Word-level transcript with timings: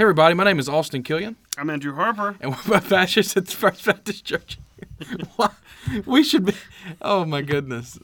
Hey, 0.00 0.04
everybody, 0.04 0.32
my 0.34 0.44
name 0.44 0.58
is 0.58 0.66
Austin 0.66 1.02
Killian, 1.02 1.36
I'm 1.58 1.68
Andrew 1.68 1.94
Harper. 1.94 2.34
and 2.40 2.52
we're 2.52 2.62
both 2.80 2.88
pastors 2.88 3.36
at 3.36 3.44
the 3.44 3.52
First 3.52 3.84
Baptist 3.84 4.24
Church. 4.24 4.58
We 6.06 6.24
should 6.24 6.46
be, 6.46 6.54
oh 7.02 7.26
my 7.26 7.42
goodness. 7.42 7.98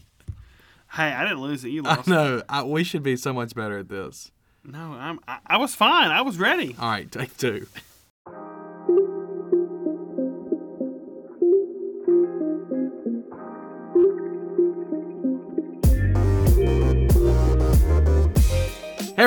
Hey, 0.92 1.04
I 1.14 1.22
didn't 1.22 1.40
lose 1.40 1.64
it. 1.64 1.70
You 1.70 1.86
I 1.86 1.94
lost. 1.94 2.06
know, 2.06 2.42
I, 2.50 2.64
we 2.64 2.84
should 2.84 3.02
be 3.02 3.16
so 3.16 3.32
much 3.32 3.54
better 3.54 3.78
at 3.78 3.88
this. 3.88 4.30
No, 4.62 4.92
I'm. 4.92 5.20
I, 5.26 5.38
I 5.46 5.56
was 5.56 5.74
fine. 5.74 6.10
I 6.10 6.20
was 6.20 6.36
ready. 6.36 6.76
All 6.78 6.90
right, 6.90 7.10
take 7.10 7.34
two. 7.38 7.66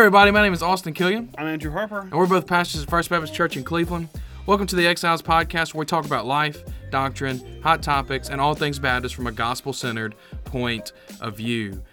Everybody, 0.10 0.32
my 0.32 0.42
name 0.42 0.54
is 0.54 0.64
Austin 0.64 0.92
Killian. 0.92 1.30
I'm 1.38 1.46
Andrew 1.46 1.72
Harper. 1.72 2.00
And 2.00 2.14
we're 2.14 2.26
both 2.26 2.48
pastors 2.48 2.82
at 2.82 2.90
First 2.90 3.12
Baptist 3.12 3.32
Church 3.32 3.56
in 3.56 3.64
Cleveland. 3.64 4.10
Welcome 4.48 4.66
to 4.66 4.76
the 4.76 4.88
Exiles 4.88 5.22
Podcast, 5.22 5.76
where 5.76 5.82
we 5.82 5.86
talk 5.86 6.04
about 6.04 6.26
life, 6.26 6.64
doctrine, 6.90 7.62
hot 7.62 7.84
topics, 7.84 8.30
and 8.30 8.42
all 8.42 8.56
things 8.56 8.80
Baptist 8.80 9.14
from 9.14 9.28
a 9.28 9.32
gospel 9.32 9.72
centered 9.72 10.16
point 10.46 10.94
of 11.22 11.38
view. 11.38 11.84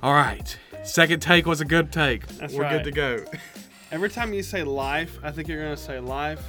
All 0.00 0.14
right. 0.14 0.56
Second 0.84 1.22
take 1.22 1.44
was 1.44 1.60
a 1.60 1.64
good 1.64 1.90
take. 1.90 2.24
That's 2.38 2.54
we're 2.54 2.62
right. 2.62 2.84
good 2.84 2.84
to 2.84 2.92
go. 2.92 3.24
Every 3.90 4.10
time 4.10 4.32
you 4.32 4.44
say 4.44 4.62
life, 4.62 5.18
I 5.20 5.32
think 5.32 5.48
you're 5.48 5.60
gonna 5.60 5.76
say 5.76 5.98
life. 5.98 6.40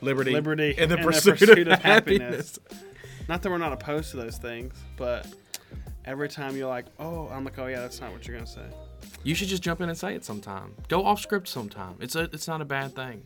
Liberty. 0.00 0.32
Liberty 0.32 0.70
And 0.76 0.90
the, 0.90 0.96
and 0.96 1.04
the 1.04 1.06
pursuit, 1.06 1.38
pursuit 1.38 1.58
of, 1.60 1.74
of 1.74 1.78
happiness. 1.80 2.58
happiness. 2.58 2.82
Not 3.28 3.40
that 3.42 3.50
we're 3.50 3.58
not 3.58 3.72
opposed 3.72 4.10
to 4.10 4.16
those 4.16 4.38
things, 4.38 4.74
but 4.96 5.28
every 6.04 6.28
time 6.28 6.56
you're 6.56 6.66
like, 6.66 6.86
oh, 6.98 7.28
I'm 7.28 7.44
like, 7.44 7.56
oh 7.60 7.68
yeah, 7.68 7.78
that's 7.78 8.00
not 8.00 8.10
what 8.10 8.26
you're 8.26 8.36
gonna 8.36 8.48
say. 8.48 8.66
You 9.22 9.34
should 9.34 9.48
just 9.48 9.62
jump 9.62 9.80
in 9.80 9.88
and 9.88 9.96
say 9.96 10.14
it 10.14 10.24
sometime. 10.24 10.74
Go 10.88 11.04
off 11.04 11.20
script 11.20 11.48
sometime. 11.48 11.96
It's 12.00 12.14
a, 12.14 12.22
it's 12.24 12.48
not 12.48 12.60
a 12.60 12.64
bad 12.64 12.94
thing. 12.94 13.22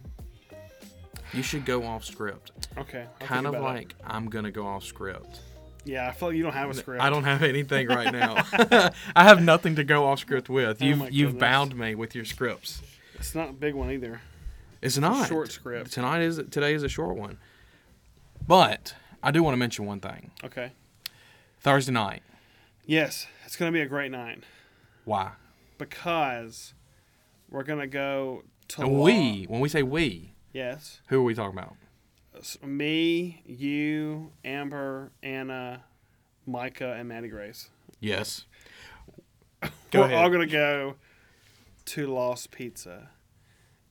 You 1.32 1.42
should 1.42 1.64
go 1.64 1.84
off 1.84 2.04
script. 2.04 2.68
Okay. 2.78 3.06
I'll 3.20 3.26
kind 3.26 3.46
of 3.46 3.54
like 3.60 3.94
I'm 4.04 4.30
gonna 4.30 4.50
go 4.50 4.66
off 4.66 4.84
script. 4.84 5.40
Yeah, 5.84 6.08
I 6.08 6.12
feel 6.12 6.28
like 6.28 6.36
you 6.36 6.42
don't 6.42 6.52
have 6.52 6.70
a 6.70 6.74
script. 6.74 7.02
I 7.02 7.10
don't 7.10 7.24
have 7.24 7.42
anything 7.42 7.88
right 7.88 8.12
now. 8.12 8.44
I 9.16 9.24
have 9.24 9.42
nothing 9.42 9.76
to 9.76 9.84
go 9.84 10.06
off 10.06 10.20
script 10.20 10.48
with. 10.48 10.82
Oh 10.82 10.84
You've 10.84 10.98
my 10.98 11.08
you've 11.08 11.38
bound 11.38 11.76
me 11.76 11.94
with 11.94 12.14
your 12.14 12.24
scripts. 12.24 12.82
It's 13.14 13.34
not 13.34 13.50
a 13.50 13.52
big 13.52 13.74
one 13.74 13.90
either. 13.90 14.20
It's 14.80 14.96
not 14.96 15.28
short 15.28 15.50
script. 15.50 15.92
Tonight 15.92 16.22
is 16.22 16.40
today 16.50 16.74
is 16.74 16.82
a 16.82 16.88
short 16.88 17.16
one. 17.16 17.38
But 18.46 18.94
I 19.22 19.30
do 19.30 19.42
want 19.42 19.54
to 19.54 19.58
mention 19.58 19.84
one 19.86 20.00
thing. 20.00 20.30
Okay. 20.44 20.72
Thursday 21.60 21.92
night. 21.92 22.22
Yes, 22.86 23.26
it's 23.44 23.56
gonna 23.56 23.72
be 23.72 23.82
a 23.82 23.86
great 23.86 24.10
night 24.10 24.44
Why? 25.04 25.32
Because 25.78 26.74
we're 27.50 27.62
gonna 27.62 27.86
go 27.86 28.42
to 28.68 28.82
And 28.82 29.00
we, 29.00 29.44
when 29.48 29.60
we 29.60 29.68
say 29.68 29.82
we, 29.82 30.34
Yes. 30.52 31.00
who 31.08 31.20
are 31.20 31.24
we 31.24 31.34
talking 31.34 31.58
about? 31.58 31.76
S- 32.36 32.58
me, 32.62 33.42
you, 33.46 34.32
Amber, 34.44 35.12
Anna, 35.22 35.84
Micah, 36.46 36.94
and 36.98 37.08
Maddie 37.08 37.28
Grace. 37.28 37.70
Yes. 38.00 38.44
Go 39.90 40.00
we're 40.00 40.04
ahead. 40.04 40.18
all 40.18 40.30
gonna 40.30 40.46
go 40.46 40.94
to 41.86 42.06
Lost 42.06 42.50
Pizza, 42.50 43.08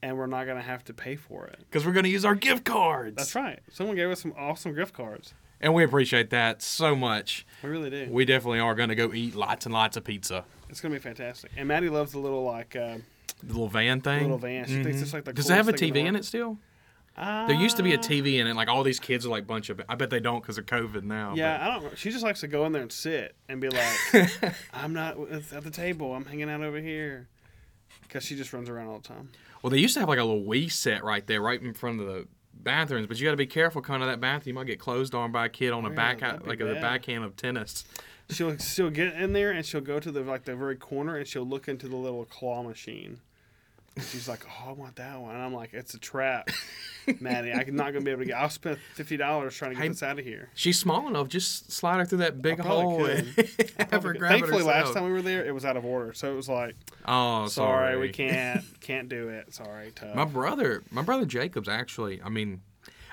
and 0.02 0.18
we're 0.18 0.28
not 0.28 0.46
gonna 0.46 0.62
have 0.62 0.84
to 0.86 0.94
pay 0.94 1.16
for 1.16 1.48
it. 1.48 1.58
Because 1.60 1.86
we're 1.86 1.92
gonna 1.94 2.08
use 2.08 2.24
our 2.24 2.36
gift 2.36 2.64
cards. 2.64 3.16
That's 3.18 3.36
right. 3.36 3.60
Someone 3.72 3.96
gave 3.96 4.10
us 4.10 4.22
some 4.22 4.34
awesome 4.38 4.74
gift 4.76 4.94
cards. 4.94 5.34
And 5.60 5.74
we 5.74 5.84
appreciate 5.84 6.30
that 6.30 6.62
so 6.62 6.96
much. 6.96 7.46
We 7.64 7.70
really 7.70 7.90
do. 7.90 8.08
We 8.12 8.24
definitely 8.24 8.60
are 8.60 8.76
gonna 8.76 8.96
go 8.96 9.12
eat 9.14 9.36
lots 9.36 9.66
and 9.66 9.74
lots 9.74 9.98
of 9.98 10.04
pizza. 10.04 10.46
It's 10.70 10.82
gonna 10.82 10.94
be 10.96 11.00
fantastic. 11.00 11.52
And 11.58 11.68
Maddie 11.68 11.90
loves 11.90 12.12
the 12.12 12.20
little 12.20 12.44
like. 12.44 12.76
Uh, 12.76 12.98
The 13.44 13.54
little 13.54 13.68
van 13.70 14.02
thing. 14.02 14.22
little 14.24 14.38
van. 14.38 14.66
She 14.66 14.84
thinks 14.84 15.00
Mhm. 15.00 15.02
it's 15.04 15.14
like 15.14 15.26
the 15.26 15.34
Does 15.34 15.50
it 15.50 15.54
have 15.54 15.68
a 15.68 15.74
TV 15.74 16.00
in 16.02 16.08
in 16.08 16.16
it 16.16 16.26
still? 16.26 16.58
uh, 17.16 17.46
There 17.48 17.56
used 17.56 17.78
to 17.78 17.84
be 17.84 17.94
a 17.94 17.98
TV 17.98 18.40
in 18.40 18.48
it. 18.48 18.56
Like 18.56 18.68
all 18.68 18.84
these 18.84 19.00
kids 19.00 19.26
are 19.26 19.30
like 19.30 19.46
bunch 19.48 19.70
of. 19.70 19.82
I 19.88 19.96
bet 19.96 20.10
they 20.10 20.20
don't 20.20 20.42
because 20.42 20.58
of 20.58 20.66
COVID 20.66 21.04
now. 21.04 21.34
Yeah, 21.36 21.58
I 21.62 21.80
don't. 21.80 21.98
She 21.98 22.10
just 22.12 22.24
likes 22.24 22.40
to 22.42 22.48
go 22.48 22.66
in 22.66 22.72
there 22.72 22.82
and 22.82 22.92
sit 22.92 23.36
and 23.50 23.62
be 23.62 23.70
like, 23.70 24.56
"I'm 24.74 24.94
not 24.94 25.18
at 25.32 25.64
the 25.64 25.72
table. 25.72 26.14
I'm 26.16 26.26
hanging 26.26 26.50
out 26.50 26.62
over 26.62 26.80
here," 26.80 27.28
because 28.04 28.24
she 28.24 28.36
just 28.36 28.54
runs 28.54 28.70
around 28.70 28.88
all 28.88 29.00
the 29.00 29.08
time. 29.08 29.30
well, 29.64 29.72
they 29.72 29.80
used 29.80 29.94
to 29.96 30.00
have 30.02 30.10
like 30.10 30.20
a 30.20 30.24
little 30.24 30.44
Wii 30.44 30.72
set 30.72 31.04
right 31.04 31.26
there, 31.28 31.42
right 31.42 31.62
in 31.62 31.74
front 31.74 32.00
of 32.02 32.08
the 32.08 32.28
bathrooms. 32.64 33.08
But 33.08 33.20
you 33.20 33.26
got 33.26 33.32
to 33.32 33.38
be 33.38 33.48
careful 33.48 33.82
coming 33.82 34.02
to 34.02 34.08
that 34.08 34.20
bathroom. 34.20 34.50
You 34.50 34.54
might 34.54 34.68
get 34.68 34.80
closed 34.80 35.16
on 35.16 35.32
by 35.32 35.46
a 35.46 35.50
kid 35.50 35.72
on 35.72 35.86
a 35.86 35.90
yeah, 35.90 35.96
back, 35.96 36.46
like 36.46 36.60
a 36.60 36.74
backhand 36.76 37.24
of 37.24 37.36
tennis. 37.36 37.86
She'll 38.30 38.58
she'll 38.58 38.90
get 38.90 39.14
in 39.14 39.32
there 39.32 39.52
and 39.52 39.66
she'll 39.66 39.80
go 39.80 40.02
to 40.02 40.12
the 40.12 40.20
like 40.20 40.44
the 40.44 40.54
very 40.54 40.76
corner 40.76 41.16
and 41.16 41.26
she'll 41.26 41.48
look 41.48 41.70
into 41.70 41.88
the 41.88 41.96
little 41.96 42.26
claw 42.26 42.62
machine. 42.62 43.22
And 43.96 44.04
she's 44.04 44.28
like, 44.28 44.46
"Oh, 44.46 44.72
I 44.72 44.72
want 44.74 44.98
that 44.98 45.22
one." 45.22 45.34
And 45.34 45.42
I'm 45.42 45.54
like, 45.54 45.74
"It's 45.74 45.94
a 45.94 45.98
trap, 45.98 46.50
Maddie. 47.20 47.52
I'm 47.54 47.76
not 47.76 47.94
gonna 47.94 48.02
be 48.06 48.12
able 48.12 48.22
to 48.22 48.28
get. 48.28 48.38
I'll 48.38 48.50
spend 48.50 48.78
fifty 48.96 49.18
dollars 49.18 49.56
trying 49.56 49.72
to 49.72 49.76
get 49.76 49.84
Hey, 49.84 49.88
this 49.90 50.04
out 50.04 50.20
of 50.20 50.26
here." 50.26 50.50
She's 50.56 50.80
small 50.80 51.08
enough. 51.08 51.28
Just 51.28 51.72
slide 51.72 51.98
her 51.98 52.06
through 52.06 52.20
that 52.20 52.42
big 52.42 52.60
hole 52.60 53.06
and 53.06 53.28
have 53.92 54.04
her 54.04 54.14
grab 54.14 54.32
Thankfully, 54.32 54.64
last 54.64 54.94
time 54.94 55.04
we 55.06 55.12
were 55.12 55.22
there, 55.22 55.46
it 55.46 55.54
was 55.54 55.66
out 55.66 55.78
of 55.78 55.86
order, 55.86 56.14
so 56.14 56.32
it 56.32 56.36
was 56.36 56.50
like, 56.50 56.76
Oh, 57.06 57.48
"Sorry, 57.48 57.94
sorry, 57.94 58.00
we 58.00 58.10
can't 58.14 58.64
can't 58.82 59.10
do 59.10 59.30
it. 59.30 59.54
Sorry, 59.54 59.92
tough." 59.96 60.16
My 60.16 60.26
brother, 60.26 60.84
my 60.92 61.02
brother 61.02 61.26
Jacob's 61.26 61.70
actually. 61.70 62.22
I 62.22 62.30
mean, 62.30 62.62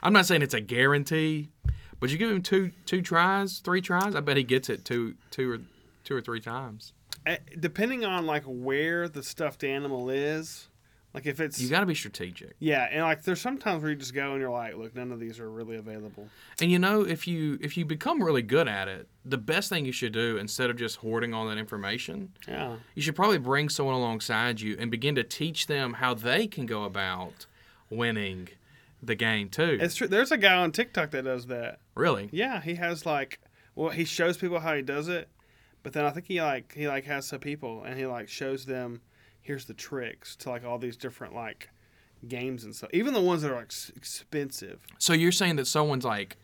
I'm 0.02 0.12
not 0.12 0.26
saying 0.26 0.42
it's 0.42 0.54
a 0.54 0.60
guarantee, 0.60 1.50
but 2.00 2.10
you 2.10 2.18
give 2.18 2.30
him 2.30 2.42
two 2.42 2.72
two 2.86 3.02
tries, 3.02 3.58
three 3.58 3.80
tries. 3.80 4.14
I 4.14 4.20
bet 4.20 4.36
he 4.36 4.42
gets 4.42 4.68
it 4.68 4.84
two 4.84 5.14
two 5.30 5.50
or 5.52 5.58
two 6.04 6.16
or 6.16 6.20
three 6.20 6.40
times. 6.40 6.92
Eh, 7.26 7.38
depending 7.58 8.04
on 8.04 8.26
like 8.26 8.42
where 8.44 9.08
the 9.08 9.22
stuffed 9.22 9.64
animal 9.64 10.10
is, 10.10 10.68
like 11.14 11.26
if 11.26 11.38
it's 11.40 11.60
You 11.60 11.68
got 11.68 11.80
to 11.80 11.86
be 11.86 11.94
strategic. 11.94 12.54
yeah, 12.58 12.88
and 12.90 13.02
like 13.02 13.22
there's 13.22 13.40
sometimes 13.40 13.82
where 13.82 13.90
you 13.92 13.96
just 13.96 14.12
go 14.14 14.32
and 14.32 14.40
you're 14.40 14.50
like, 14.50 14.76
look, 14.76 14.94
none 14.96 15.12
of 15.12 15.20
these 15.20 15.38
are 15.38 15.48
really 15.48 15.76
available. 15.76 16.28
And 16.60 16.70
you 16.70 16.78
know, 16.78 17.02
if 17.02 17.26
you 17.28 17.56
if 17.62 17.76
you 17.76 17.84
become 17.84 18.22
really 18.22 18.42
good 18.42 18.66
at 18.68 18.88
it, 18.88 19.08
the 19.24 19.38
best 19.38 19.68
thing 19.68 19.86
you 19.86 19.92
should 19.92 20.12
do 20.12 20.36
instead 20.36 20.70
of 20.70 20.76
just 20.76 20.96
hoarding 20.96 21.32
all 21.32 21.46
that 21.48 21.56
information, 21.58 22.32
Yeah, 22.48 22.76
you 22.94 23.02
should 23.02 23.14
probably 23.16 23.38
bring 23.38 23.68
someone 23.68 23.94
alongside 23.94 24.60
you 24.60 24.76
and 24.78 24.90
begin 24.90 25.14
to 25.14 25.22
teach 25.24 25.66
them 25.68 25.94
how 25.94 26.14
they 26.14 26.46
can 26.46 26.66
go 26.66 26.84
about 26.84 27.46
winning 27.90 28.48
the 29.02 29.14
game 29.14 29.48
too. 29.50 29.78
it's 29.80 29.94
true. 29.94 30.08
There's 30.08 30.32
a 30.32 30.38
guy 30.38 30.54
on 30.54 30.72
TikTok 30.72 31.10
that 31.12 31.24
does 31.24 31.46
that. 31.46 31.78
really? 31.94 32.28
Yeah, 32.32 32.60
he 32.60 32.74
has 32.76 33.04
like, 33.04 33.38
well, 33.74 33.90
he 33.90 34.04
shows 34.04 34.36
people 34.38 34.60
how 34.60 34.74
he 34.74 34.82
does 34.82 35.08
it, 35.08 35.28
but 35.82 35.92
then 35.92 36.04
I 36.06 36.10
think 36.10 36.26
he 36.26 36.40
like 36.40 36.72
he 36.74 36.88
like 36.88 37.04
has 37.04 37.26
some 37.26 37.40
people 37.40 37.84
and 37.84 37.98
he 37.98 38.06
like 38.06 38.28
shows 38.28 38.64
them 38.64 39.02
here's 39.44 39.66
the 39.66 39.74
tricks 39.74 40.34
to 40.36 40.50
like 40.50 40.64
all 40.64 40.78
these 40.78 40.96
different 40.96 41.34
like 41.34 41.68
games 42.26 42.64
and 42.64 42.74
stuff. 42.74 42.90
Even 42.92 43.14
the 43.14 43.20
ones 43.20 43.42
that 43.42 43.52
are 43.52 43.56
like 43.56 43.72
expensive. 43.94 44.80
So 44.98 45.12
you're 45.12 45.32
saying 45.32 45.56
that 45.56 45.66
someone's 45.66 46.04
like 46.04 46.36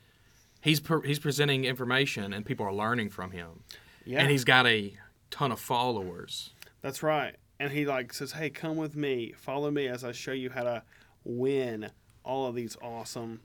he's 0.61 0.78
per, 0.78 1.00
he's 1.00 1.19
presenting 1.19 1.65
information 1.65 2.33
and 2.33 2.47
people 2.47 2.65
are 2.65 2.72
learning 2.72 3.10
from 3.10 3.33
him. 3.33 3.65
Yeah, 4.05 4.21
And 4.21 4.31
he's 4.31 4.44
got 4.44 4.66
a 4.66 4.94
ton 5.31 5.50
of 5.50 5.59
followers. 5.59 6.50
That's 6.83 7.03
right. 7.03 7.37
And 7.59 7.72
he 7.72 7.84
like 7.84 8.12
says, 8.12 8.33
"Hey, 8.33 8.50
come 8.50 8.77
with 8.77 8.97
me. 8.97 9.33
Follow 9.37 9.71
me 9.71 9.87
as 9.89 10.05
I 10.05 10.12
show 10.12 10.33
you 10.33 10.50
how 10.50 10.62
to 10.62 10.83
win 11.25 11.91
all 12.25 12.47
of 12.47 12.55
these 12.55 12.77
awesome 12.83 13.41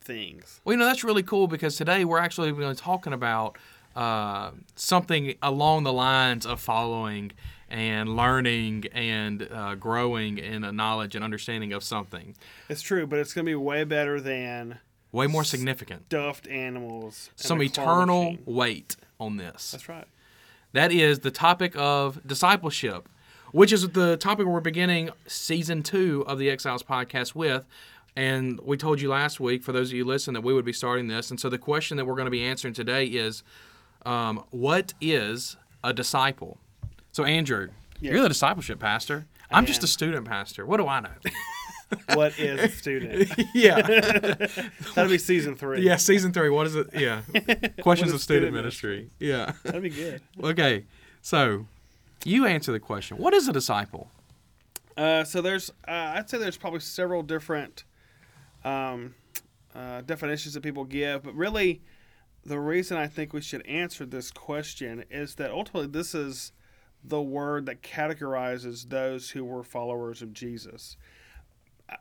things." 0.00 0.60
Well, 0.64 0.74
you 0.74 0.78
know, 0.80 0.86
that's 0.86 1.04
really 1.04 1.22
cool 1.22 1.46
because 1.46 1.76
today 1.76 2.04
we're 2.04 2.18
actually 2.18 2.50
going 2.50 2.62
to 2.62 2.68
be 2.70 2.76
talking 2.76 3.12
about 3.12 3.56
uh, 3.94 4.50
something 4.74 5.34
along 5.42 5.84
the 5.84 5.92
lines 5.92 6.44
of 6.44 6.60
following 6.60 7.30
and 7.72 8.14
learning 8.14 8.84
and 8.92 9.48
uh, 9.50 9.74
growing 9.74 10.36
in 10.36 10.62
a 10.62 10.70
knowledge 10.70 11.14
and 11.16 11.24
understanding 11.24 11.72
of 11.72 11.82
something. 11.82 12.36
It's 12.68 12.82
true, 12.82 13.06
but 13.06 13.18
it's 13.18 13.32
going 13.32 13.46
to 13.46 13.50
be 13.50 13.54
way 13.56 13.82
better 13.84 14.20
than 14.20 14.78
Way 15.10 15.26
more 15.26 15.42
significant. 15.42 16.04
stuffed 16.06 16.46
animals. 16.46 17.30
Some 17.34 17.62
eternal 17.62 18.36
weight 18.44 18.96
on 19.18 19.38
this. 19.38 19.72
That's 19.72 19.88
right. 19.88 20.06
That 20.74 20.92
is 20.92 21.20
the 21.20 21.30
topic 21.30 21.74
of 21.76 22.20
discipleship, 22.26 23.08
which 23.52 23.72
is 23.72 23.88
the 23.90 24.16
topic 24.16 24.46
we're 24.46 24.60
beginning 24.60 25.10
season 25.26 25.82
two 25.82 26.24
of 26.26 26.38
the 26.38 26.50
Exiles 26.50 26.82
podcast 26.82 27.34
with. 27.34 27.64
And 28.16 28.60
we 28.60 28.76
told 28.76 29.00
you 29.00 29.08
last 29.08 29.40
week, 29.40 29.62
for 29.62 29.72
those 29.72 29.88
of 29.88 29.94
you 29.94 30.04
who 30.04 30.10
listen, 30.10 30.34
that 30.34 30.42
we 30.42 30.52
would 30.52 30.64
be 30.66 30.72
starting 30.74 31.08
this. 31.08 31.30
And 31.30 31.40
so 31.40 31.48
the 31.48 31.58
question 31.58 31.96
that 31.96 32.04
we're 32.04 32.16
going 32.16 32.26
to 32.26 32.30
be 32.30 32.44
answering 32.44 32.74
today 32.74 33.06
is 33.06 33.42
um, 34.04 34.44
what 34.50 34.92
is 35.00 35.56
a 35.82 35.94
disciple? 35.94 36.58
So, 37.12 37.24
Andrew, 37.24 37.68
Yeah. 38.00 38.12
you're 38.12 38.22
the 38.22 38.28
discipleship 38.28 38.78
pastor. 38.80 39.26
I'm 39.50 39.66
just 39.66 39.82
a 39.84 39.86
student 39.86 40.26
pastor. 40.26 40.64
What 40.66 40.78
do 40.78 40.88
I 40.88 41.00
know? 41.00 41.10
What 42.14 42.38
is 42.38 42.58
a 42.58 42.68
student? 42.70 43.30
yeah. 43.54 43.82
That'll 44.94 45.10
be 45.10 45.18
season 45.18 45.56
three. 45.56 45.82
yeah, 45.82 45.96
season 45.96 46.32
three. 46.32 46.48
What 46.48 46.66
is 46.66 46.74
it? 46.74 46.88
Yeah. 46.94 47.20
Questions 47.82 48.14
of 48.14 48.20
student 48.22 48.46
student 48.46 48.54
ministry. 48.54 49.10
Yeah. 49.18 49.52
That'd 49.62 49.82
be 49.82 49.90
good. 49.90 50.22
Okay. 50.42 50.86
So, 51.20 51.66
you 52.24 52.46
answer 52.46 52.72
the 52.72 52.80
question. 52.80 53.18
What 53.18 53.34
is 53.34 53.46
a 53.46 53.52
disciple? 53.52 54.10
Uh, 54.96 55.24
so 55.24 55.42
there's, 55.42 55.68
uh, 55.86 56.14
I'd 56.16 56.30
say 56.30 56.38
there's 56.38 56.56
probably 56.56 56.80
several 56.80 57.22
different 57.22 57.84
um, 58.64 59.14
uh, 59.74 60.00
definitions 60.00 60.54
that 60.54 60.62
people 60.62 60.84
give, 60.84 61.22
but 61.22 61.34
really, 61.34 61.82
the 62.44 62.58
reason 62.58 62.96
I 62.96 63.06
think 63.06 63.34
we 63.34 63.42
should 63.42 63.66
answer 63.66 64.06
this 64.06 64.30
question 64.30 65.04
is 65.10 65.34
that 65.34 65.50
ultimately 65.50 65.88
this 65.88 66.14
is 66.14 66.52
the 67.04 67.20
word 67.20 67.66
that 67.66 67.82
categorizes 67.82 68.88
those 68.88 69.30
who 69.30 69.44
were 69.44 69.62
followers 69.62 70.22
of 70.22 70.32
Jesus. 70.32 70.96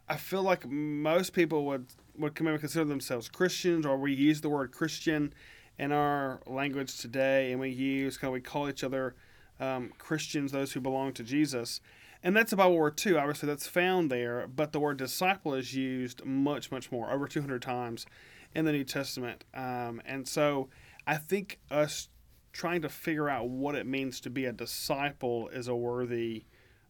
I 0.08 0.18
feel 0.18 0.44
like 0.44 0.68
most 0.70 1.34
people 1.34 1.66
would 1.66 1.88
would 2.18 2.36
come 2.36 2.48
in 2.48 2.54
and 2.54 2.60
consider 2.60 2.86
themselves 2.86 3.30
Christians, 3.30 3.86
or 3.86 3.98
we 3.98 4.14
use 4.14 4.42
the 4.42 4.50
word 4.50 4.72
Christian 4.72 5.34
in 5.80 5.92
our 5.92 6.42
language 6.46 6.98
today, 6.98 7.52
and 7.52 7.60
we 7.60 7.70
use 7.70 8.18
kind 8.18 8.30
of 8.30 8.34
we 8.34 8.42
call 8.42 8.70
each 8.70 8.84
other 8.84 9.16
um, 9.60 9.92
Christians, 9.98 10.52
those 10.52 10.74
who 10.74 10.82
belong 10.82 11.14
to 11.14 11.24
Jesus. 11.24 11.82
And 12.24 12.36
that's 12.36 12.52
a 12.52 12.56
Bible 12.56 12.76
word 12.76 12.98
too. 12.98 13.18
Obviously, 13.18 13.48
that's 13.48 13.68
found 13.68 14.12
there, 14.12 14.48
but 14.48 14.72
the 14.72 14.80
word 14.80 14.98
disciple 14.98 15.54
is 15.54 15.74
used 15.74 16.24
much, 16.24 16.72
much 16.72 16.92
more, 16.92 17.12
over 17.12 17.28
200 17.28 17.62
times 17.62 18.06
in 18.54 18.66
the 18.66 18.72
New 18.72 18.84
Testament. 18.84 19.44
Um, 19.54 20.02
and 20.06 20.28
so 20.28 20.70
I 21.08 21.16
think 21.16 21.60
us 21.72 22.10
trying 22.52 22.82
to 22.82 22.90
figure 22.90 23.30
out 23.30 23.50
what 23.50 23.76
it 23.76 23.86
means 23.86 24.20
to 24.22 24.30
be 24.30 24.46
a 24.46 24.52
disciple 24.52 25.48
is 25.50 25.68
a 25.68 25.76
worthy 25.76 26.46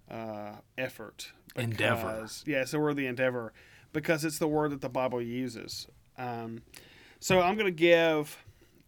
uh, 0.09 0.53
effort. 0.77 1.31
Endeavor. 1.55 2.13
Because- 2.13 2.43
Yeah, 2.47 2.61
it's 2.61 2.73
a 2.73 2.79
worthy 2.79 3.05
endeavor 3.05 3.53
because 3.93 4.25
it's 4.25 4.39
the 4.39 4.47
word 4.47 4.71
that 4.71 4.81
the 4.81 4.89
Bible 4.89 5.21
uses. 5.21 5.87
Um, 6.17 6.61
so 7.19 7.41
I'm 7.41 7.55
going 7.55 7.65
to 7.67 7.71
give 7.71 8.37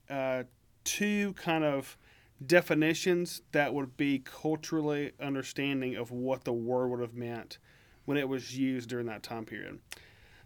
uh, 0.09 0.43
two 0.83 1.33
kind 1.33 1.63
of 1.63 1.97
definitions 2.45 3.41
that 3.51 3.73
would 3.73 3.95
be 3.97 4.19
culturally 4.19 5.11
understanding 5.21 5.95
of 5.95 6.11
what 6.11 6.43
the 6.43 6.53
word 6.53 6.87
would 6.89 6.99
have 6.99 7.13
meant 7.13 7.57
when 8.05 8.17
it 8.17 8.27
was 8.27 8.57
used 8.57 8.89
during 8.89 9.05
that 9.07 9.23
time 9.23 9.45
period. 9.45 9.79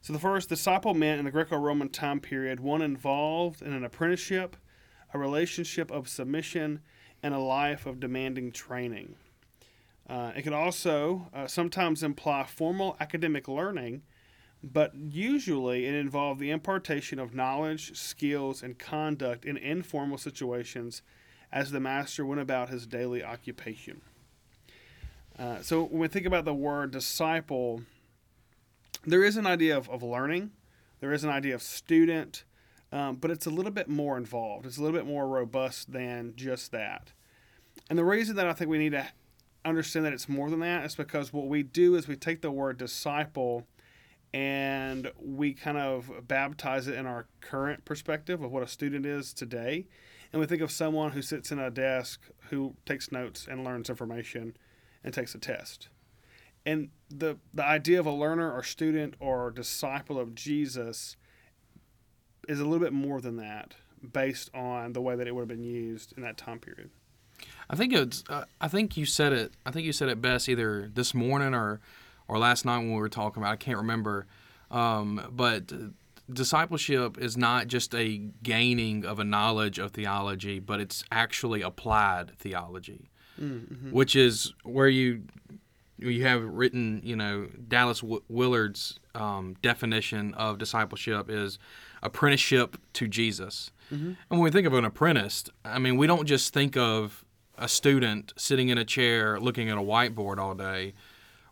So 0.01 0.13
the 0.13 0.19
first 0.19 0.47
disciple 0.49 0.93
meant 0.93 1.19
in 1.19 1.25
the 1.25 1.31
Greco-Roman 1.31 1.89
time 1.89 2.19
period 2.19 2.59
one 2.59 2.81
involved 2.81 3.61
in 3.61 3.73
an 3.73 3.83
apprenticeship, 3.83 4.55
a 5.13 5.19
relationship 5.19 5.91
of 5.91 6.07
submission, 6.07 6.81
and 7.23 7.33
a 7.33 7.39
life 7.39 7.85
of 7.85 7.99
demanding 7.99 8.51
training. 8.51 9.15
Uh, 10.09 10.31
it 10.35 10.43
could 10.43 10.53
also 10.53 11.27
uh, 11.33 11.47
sometimes 11.47 12.03
imply 12.03 12.43
formal 12.43 12.95
academic 12.99 13.47
learning, 13.47 14.01
but 14.63 14.95
usually 14.95 15.85
it 15.85 15.93
involved 15.93 16.39
the 16.39 16.51
impartation 16.51 17.19
of 17.19 17.35
knowledge, 17.35 17.97
skills, 17.97 18.63
and 18.63 18.79
conduct 18.79 19.45
in 19.45 19.57
informal 19.57 20.17
situations 20.17 21.01
as 21.51 21.71
the 21.71 21.79
master 21.79 22.25
went 22.25 22.41
about 22.41 22.69
his 22.69 22.85
daily 22.85 23.23
occupation. 23.23 24.01
Uh, 25.37 25.61
so 25.61 25.83
when 25.83 25.99
we 25.99 26.07
think 26.07 26.25
about 26.25 26.45
the 26.45 26.53
word 26.53 26.91
disciple, 26.91 27.81
there 29.05 29.23
is 29.23 29.37
an 29.37 29.45
idea 29.45 29.77
of, 29.77 29.89
of 29.89 30.01
learning, 30.01 30.51
there 30.99 31.13
is 31.13 31.23
an 31.23 31.29
idea 31.29 31.53
of 31.53 31.61
student, 31.61 32.43
um, 32.91 33.15
but 33.15 33.31
it's 33.31 33.45
a 33.45 33.49
little 33.49 33.71
bit 33.71 33.89
more 33.89 34.17
involved. 34.17 34.65
It's 34.65 34.77
a 34.77 34.81
little 34.81 34.97
bit 34.97 35.07
more 35.07 35.27
robust 35.27 35.91
than 35.91 36.33
just 36.35 36.71
that. 36.71 37.11
And 37.89 37.97
the 37.97 38.05
reason 38.05 38.35
that 38.37 38.47
I 38.47 38.53
think 38.53 38.69
we 38.69 38.77
need 38.77 38.91
to 38.91 39.07
understand 39.65 40.05
that 40.05 40.13
it's 40.13 40.29
more 40.29 40.49
than 40.49 40.61
that 40.61 40.85
is 40.85 40.95
because 40.95 41.33
what 41.33 41.47
we 41.47 41.63
do 41.63 41.95
is 41.95 42.07
we 42.07 42.15
take 42.15 42.41
the 42.41 42.51
word 42.51 42.77
disciple 42.77 43.67
and 44.33 45.11
we 45.19 45.53
kind 45.53 45.77
of 45.77 46.11
baptize 46.27 46.87
it 46.87 46.95
in 46.95 47.05
our 47.05 47.27
current 47.41 47.85
perspective 47.85 48.41
of 48.41 48.51
what 48.51 48.63
a 48.63 48.67
student 48.67 49.05
is 49.05 49.33
today. 49.33 49.87
And 50.31 50.39
we 50.39 50.45
think 50.45 50.61
of 50.61 50.71
someone 50.71 51.11
who 51.11 51.21
sits 51.21 51.51
in 51.51 51.59
a 51.59 51.71
desk 51.71 52.21
who 52.49 52.75
takes 52.85 53.11
notes 53.11 53.47
and 53.49 53.63
learns 53.63 53.89
information 53.89 54.57
and 55.03 55.13
takes 55.13 55.33
a 55.33 55.39
test. 55.39 55.89
And 56.65 56.89
the, 57.09 57.37
the 57.53 57.63
idea 57.63 57.99
of 57.99 58.05
a 58.05 58.11
learner 58.11 58.51
or 58.51 58.61
student 58.63 59.15
or 59.19 59.51
disciple 59.51 60.19
of 60.19 60.35
Jesus 60.35 61.15
is 62.47 62.59
a 62.59 62.63
little 62.65 62.79
bit 62.83 62.93
more 62.93 63.21
than 63.21 63.37
that 63.37 63.73
based 64.13 64.49
on 64.53 64.93
the 64.93 65.01
way 65.01 65.15
that 65.15 65.27
it 65.27 65.33
would 65.35 65.41
have 65.41 65.47
been 65.47 65.63
used 65.63 66.13
in 66.17 66.23
that 66.23 66.37
time 66.37 66.59
period. 66.59 66.89
I 67.69 67.75
think 67.75 67.93
it's. 67.93 68.23
Uh, 68.29 68.45
I 68.61 68.67
think 68.67 68.95
you 68.97 69.05
said 69.05 69.33
it. 69.33 69.51
I 69.65 69.71
think 69.71 69.85
you 69.85 69.91
said 69.93 70.09
it 70.09 70.21
best 70.21 70.47
either 70.49 70.89
this 70.93 71.13
morning 71.13 71.53
or, 71.53 71.79
or 72.27 72.37
last 72.37 72.65
night 72.65 72.77
when 72.77 72.93
we 72.93 72.99
were 72.99 73.09
talking 73.09 73.43
about. 73.43 73.51
I 73.51 73.57
can't 73.57 73.77
remember, 73.77 74.25
um, 74.71 75.21
but 75.31 75.71
discipleship 76.31 77.17
is 77.17 77.37
not 77.37 77.67
just 77.67 77.93
a 77.95 78.17
gaining 78.43 79.05
of 79.05 79.19
a 79.19 79.23
knowledge 79.23 79.79
of 79.79 79.91
theology, 79.91 80.59
but 80.59 80.79
it's 80.79 81.03
actually 81.11 81.61
applied 81.61 82.31
theology, 82.37 83.09
Mm-hmm. 83.39 83.91
which 83.91 84.15
is 84.15 84.53
where 84.63 84.87
you 84.89 85.23
you 85.99 86.23
have 86.23 86.43
written. 86.43 87.01
You 87.03 87.15
know, 87.15 87.47
Dallas 87.67 87.99
w- 88.01 88.23
Willard's 88.29 88.99
um, 89.13 89.55
definition 89.61 90.33
of 90.33 90.57
discipleship 90.57 91.29
is 91.29 91.59
apprenticeship 92.01 92.77
to 92.93 93.07
Jesus. 93.07 93.71
Mm-hmm. 93.93 94.07
And 94.07 94.17
when 94.29 94.41
we 94.41 94.51
think 94.51 94.67
of 94.67 94.73
an 94.73 94.85
apprentice, 94.85 95.45
I 95.63 95.79
mean, 95.79 95.97
we 95.97 96.07
don't 96.07 96.25
just 96.25 96.53
think 96.53 96.75
of 96.75 97.25
a 97.57 97.67
student 97.67 98.33
sitting 98.37 98.69
in 98.69 98.77
a 98.77 98.85
chair 98.85 99.39
looking 99.39 99.69
at 99.69 99.77
a 99.77 99.81
whiteboard 99.81 100.37
all 100.37 100.53
day. 100.53 100.93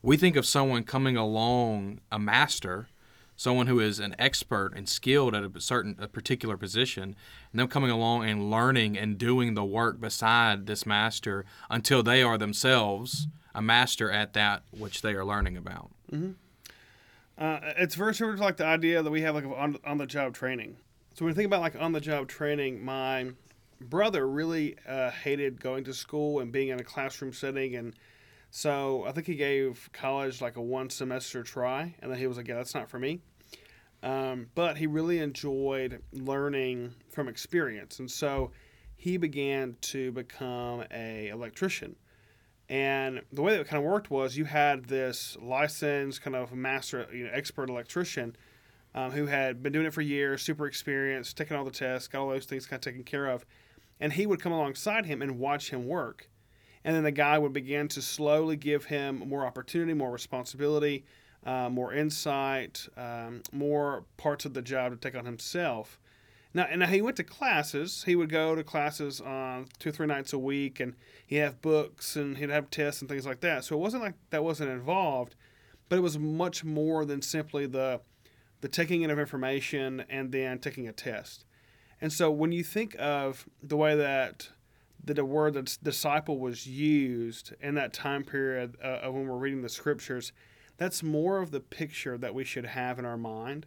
We 0.02 0.18
think 0.18 0.36
of 0.36 0.46
someone 0.46 0.84
coming 0.84 1.18
along, 1.18 2.00
a 2.12 2.20
master, 2.20 2.88
someone 3.36 3.68
who 3.68 3.80
is 3.80 4.00
an 4.00 4.16
expert 4.20 4.72
and 4.76 4.88
skilled 4.88 5.36
at 5.36 5.44
a 5.44 5.62
certain, 5.62 5.96
a 6.00 6.08
particular 6.08 6.58
position, 6.58 7.16
and 7.52 7.60
them 7.60 7.68
coming 7.68 7.92
along 7.92 8.26
and 8.26 8.50
learning 8.50 8.98
and 8.98 9.18
doing 9.18 9.56
the 9.56 9.66
work 9.66 10.00
beside 10.00 10.68
this 10.68 10.86
master 10.86 11.46
until 11.70 12.04
they 12.04 12.22
are 12.22 12.38
themselves 12.38 13.28
a 13.54 13.62
master 13.62 14.12
at 14.12 14.34
that 14.34 14.64
which 14.72 15.02
they 15.02 15.14
are 15.14 15.26
learning 15.26 15.58
about. 15.58 15.90
Mm-hmm. 16.12 16.32
Uh, 17.38 17.60
it's 17.78 17.96
very 17.96 18.16
similar 18.16 18.38
to 18.38 18.42
like 18.42 18.58
the 18.58 18.66
idea 18.66 19.04
that 19.04 19.12
we 19.12 19.22
have 19.22 19.36
like 19.36 19.46
on, 19.46 19.78
on 19.86 19.98
the 19.98 20.06
job 20.06 20.34
training. 20.34 20.78
So 21.14 21.26
when 21.26 21.32
you 21.32 21.36
think 21.36 21.48
about 21.48 21.62
like 21.62 21.76
on 21.76 21.92
the 21.92 22.02
job 22.02 22.28
training, 22.28 22.84
my 22.84 23.32
brother 23.82 24.28
really 24.28 24.78
uh, 24.88 25.12
hated 25.12 25.60
going 25.60 25.84
to 25.86 25.94
school 25.94 26.40
and 26.40 26.52
being 26.52 26.70
in 26.70 26.80
a 26.80 26.84
classroom 26.84 27.34
setting, 27.34 27.76
and 27.76 27.94
so 28.52 29.04
I 29.06 29.12
think 29.12 29.28
he 29.28 29.36
gave 29.36 29.90
college 29.92 30.42
like 30.42 30.56
a 30.56 30.62
one 30.62 30.90
semester 30.90 31.44
try, 31.44 31.96
and 32.02 32.12
then 32.12 32.18
he 32.18 32.28
was 32.28 32.38
like, 32.38 32.48
"Yeah, 32.48 32.56
that's 32.56 32.74
not 32.74 32.90
for 32.90 33.00
me." 33.00 33.20
Um, 34.02 34.48
but 34.56 34.78
he 34.78 34.88
really 34.88 35.20
enjoyed 35.20 36.02
learning 36.14 36.94
from 37.10 37.28
experience, 37.28 38.00
and 38.00 38.10
so 38.10 38.52
he 38.96 39.18
began 39.18 39.76
to 39.82 40.12
become 40.14 40.84
a 40.92 41.28
electrician. 41.30 41.96
And 42.68 43.22
the 43.32 43.42
way 43.42 43.54
that 43.54 43.62
it 43.62 43.68
kind 43.68 43.84
of 43.84 43.90
worked 43.90 44.10
was 44.10 44.38
you 44.38 44.46
had 44.46 44.86
this 44.86 45.38
licensed 45.40 46.22
kind 46.22 46.36
of 46.36 46.52
master, 46.54 47.08
you 47.14 47.26
know, 47.26 47.32
expert 47.32 47.70
electrician 47.70 48.36
um, 48.96 49.12
who 49.12 49.28
had 49.28 49.62
been 49.62 49.72
doing 49.72 49.86
it 49.86 49.94
for 49.94 50.02
years, 50.02 50.42
super 50.42 50.66
experienced, 50.66 51.38
taking 51.38 51.56
all 51.56 51.66
the 51.66 51.72
tests, 51.72 52.08
got 52.08 52.22
all 52.22 52.30
those 52.30 52.46
things 52.46 52.66
kind 52.66 52.80
of 52.80 52.82
taken 52.82 53.04
care 53.04 53.28
of. 53.28 53.46
And 54.00 54.14
he 54.14 54.26
would 54.26 54.42
come 54.42 54.52
alongside 54.52 55.06
him 55.06 55.22
and 55.22 55.38
watch 55.38 55.70
him 55.70 55.88
work. 55.88 56.30
And 56.84 56.96
then 56.96 57.04
the 57.04 57.12
guy 57.12 57.38
would 57.38 57.54
begin 57.54 57.88
to 57.90 58.02
slowly 58.02 58.56
give 58.56 58.86
him 58.86 59.24
more 59.28 59.46
opportunity, 59.46 59.94
more 59.94 60.12
responsibility, 60.12 61.06
uh, 61.46 61.70
more 61.70 61.94
insight, 61.94 62.88
um, 62.98 63.42
more 63.52 64.06
parts 64.18 64.46
of 64.46 64.54
the 64.54 64.62
job 64.62 64.92
to 64.92 64.98
take 64.98 65.18
on 65.18 65.26
himself. 65.26 66.00
Now, 66.56 66.64
and 66.72 66.82
he 66.86 67.02
went 67.02 67.18
to 67.18 67.24
classes. 67.24 68.06
He 68.06 68.16
would 68.16 68.30
go 68.30 68.56
to 68.56 68.64
classes 68.64 69.20
on 69.20 69.68
two 69.78 69.92
three 69.92 70.08
nights 70.08 70.32
a 70.32 70.40
week, 70.40 70.80
and 70.80 70.96
he'd 71.28 71.40
have 71.40 71.62
books 71.62 72.16
and 72.16 72.38
he'd 72.38 72.50
have 72.50 72.70
tests 72.70 73.02
and 73.02 73.10
things 73.10 73.26
like 73.26 73.42
that. 73.42 73.66
So 73.66 73.76
it 73.76 73.80
wasn't 73.80 74.04
like 74.04 74.14
that 74.30 74.42
wasn't 74.42 74.70
involved, 74.70 75.36
but 75.90 75.98
it 75.98 76.02
was 76.02 76.18
much 76.18 76.64
more 76.64 77.04
than 77.04 77.22
simply 77.22 77.66
the 77.66 78.00
the 78.62 78.70
taking 78.70 79.02
in 79.02 79.12
of 79.12 79.20
information 79.20 80.06
and 80.10 80.32
then 80.32 80.60
taking 80.60 80.88
a 80.88 80.94
test. 80.94 81.44
And 82.00 82.12
so 82.12 82.32
when 82.32 82.54
you 82.54 82.64
think 82.64 82.96
of 82.98 83.50
the 83.62 83.76
way 83.76 83.94
that 83.98 84.48
the, 85.04 85.14
the 85.14 85.26
word 85.26 85.56
that's 85.56 85.76
disciple 85.76 86.40
was 86.40 86.66
used 86.66 87.54
in 87.60 87.76
that 87.76 87.92
time 87.92 88.24
period 88.24 88.78
uh, 88.82 89.00
of 89.04 89.14
when 89.14 89.28
we're 89.28 89.36
reading 89.36 89.62
the 89.62 89.68
scriptures, 89.68 90.32
that's 90.78 91.04
more 91.04 91.40
of 91.40 91.52
the 91.52 91.60
picture 91.60 92.18
that 92.18 92.34
we 92.34 92.46
should 92.46 92.66
have 92.66 92.98
in 92.98 93.04
our 93.04 93.18
mind 93.18 93.66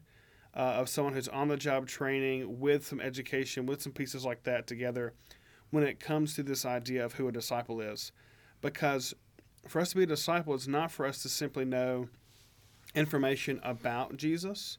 uh, 0.55 0.59
of 0.59 0.89
someone 0.89 1.15
who's 1.15 1.29
on 1.29 1.49
the 1.49 1.57
job 1.57 1.87
training 1.87 2.59
with 2.61 2.87
some 2.87 3.01
education, 3.01 3.67
with 3.67 3.83
some 3.83 3.93
pieces 3.93 4.25
like 4.25 4.43
that 4.45 4.67
together 4.67 5.15
when 5.71 5.85
it 5.85 6.01
comes 6.01 6.35
to 6.35 6.43
this 6.43 6.65
idea 6.65 7.05
of 7.05 7.15
who 7.15 7.29
a 7.29 7.33
disciple 7.33 7.81
is. 7.81 8.13
Because 8.61 9.15
for 9.67 9.81
us 9.81 9.91
to 9.91 9.97
be 9.97 10.03
a 10.05 10.07
disciple, 10.07 10.55
it's 10.55 10.67
not 10.67 10.91
for 10.91 11.07
us 11.07 11.23
to 11.23 11.29
simply 11.29 11.65
know 11.65 12.09
information 12.95 13.61
about 13.63 14.17
Jesus, 14.17 14.79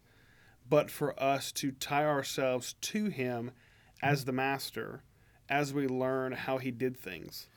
but 0.67 0.89
for 0.89 1.21
us 1.21 1.51
to 1.53 1.71
tie 1.71 2.05
ourselves 2.05 2.73
to 2.81 3.05
him 3.05 3.51
as 4.01 4.25
the 4.25 4.31
master 4.31 5.03
as 5.49 5.73
we 5.73 5.87
learn 5.87 6.31
how 6.31 6.57
he 6.57 6.71
did 6.71 6.97
things. 6.97 7.47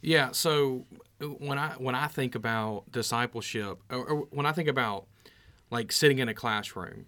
Yeah. 0.00 0.30
So 0.32 0.86
when 1.20 1.58
I 1.58 1.70
when 1.72 1.94
I 1.94 2.06
think 2.06 2.34
about 2.34 2.90
discipleship, 2.90 3.78
or, 3.90 4.04
or 4.04 4.16
when 4.30 4.46
I 4.46 4.52
think 4.52 4.68
about 4.68 5.06
like 5.70 5.90
sitting 5.92 6.18
in 6.18 6.28
a 6.28 6.34
classroom, 6.34 7.06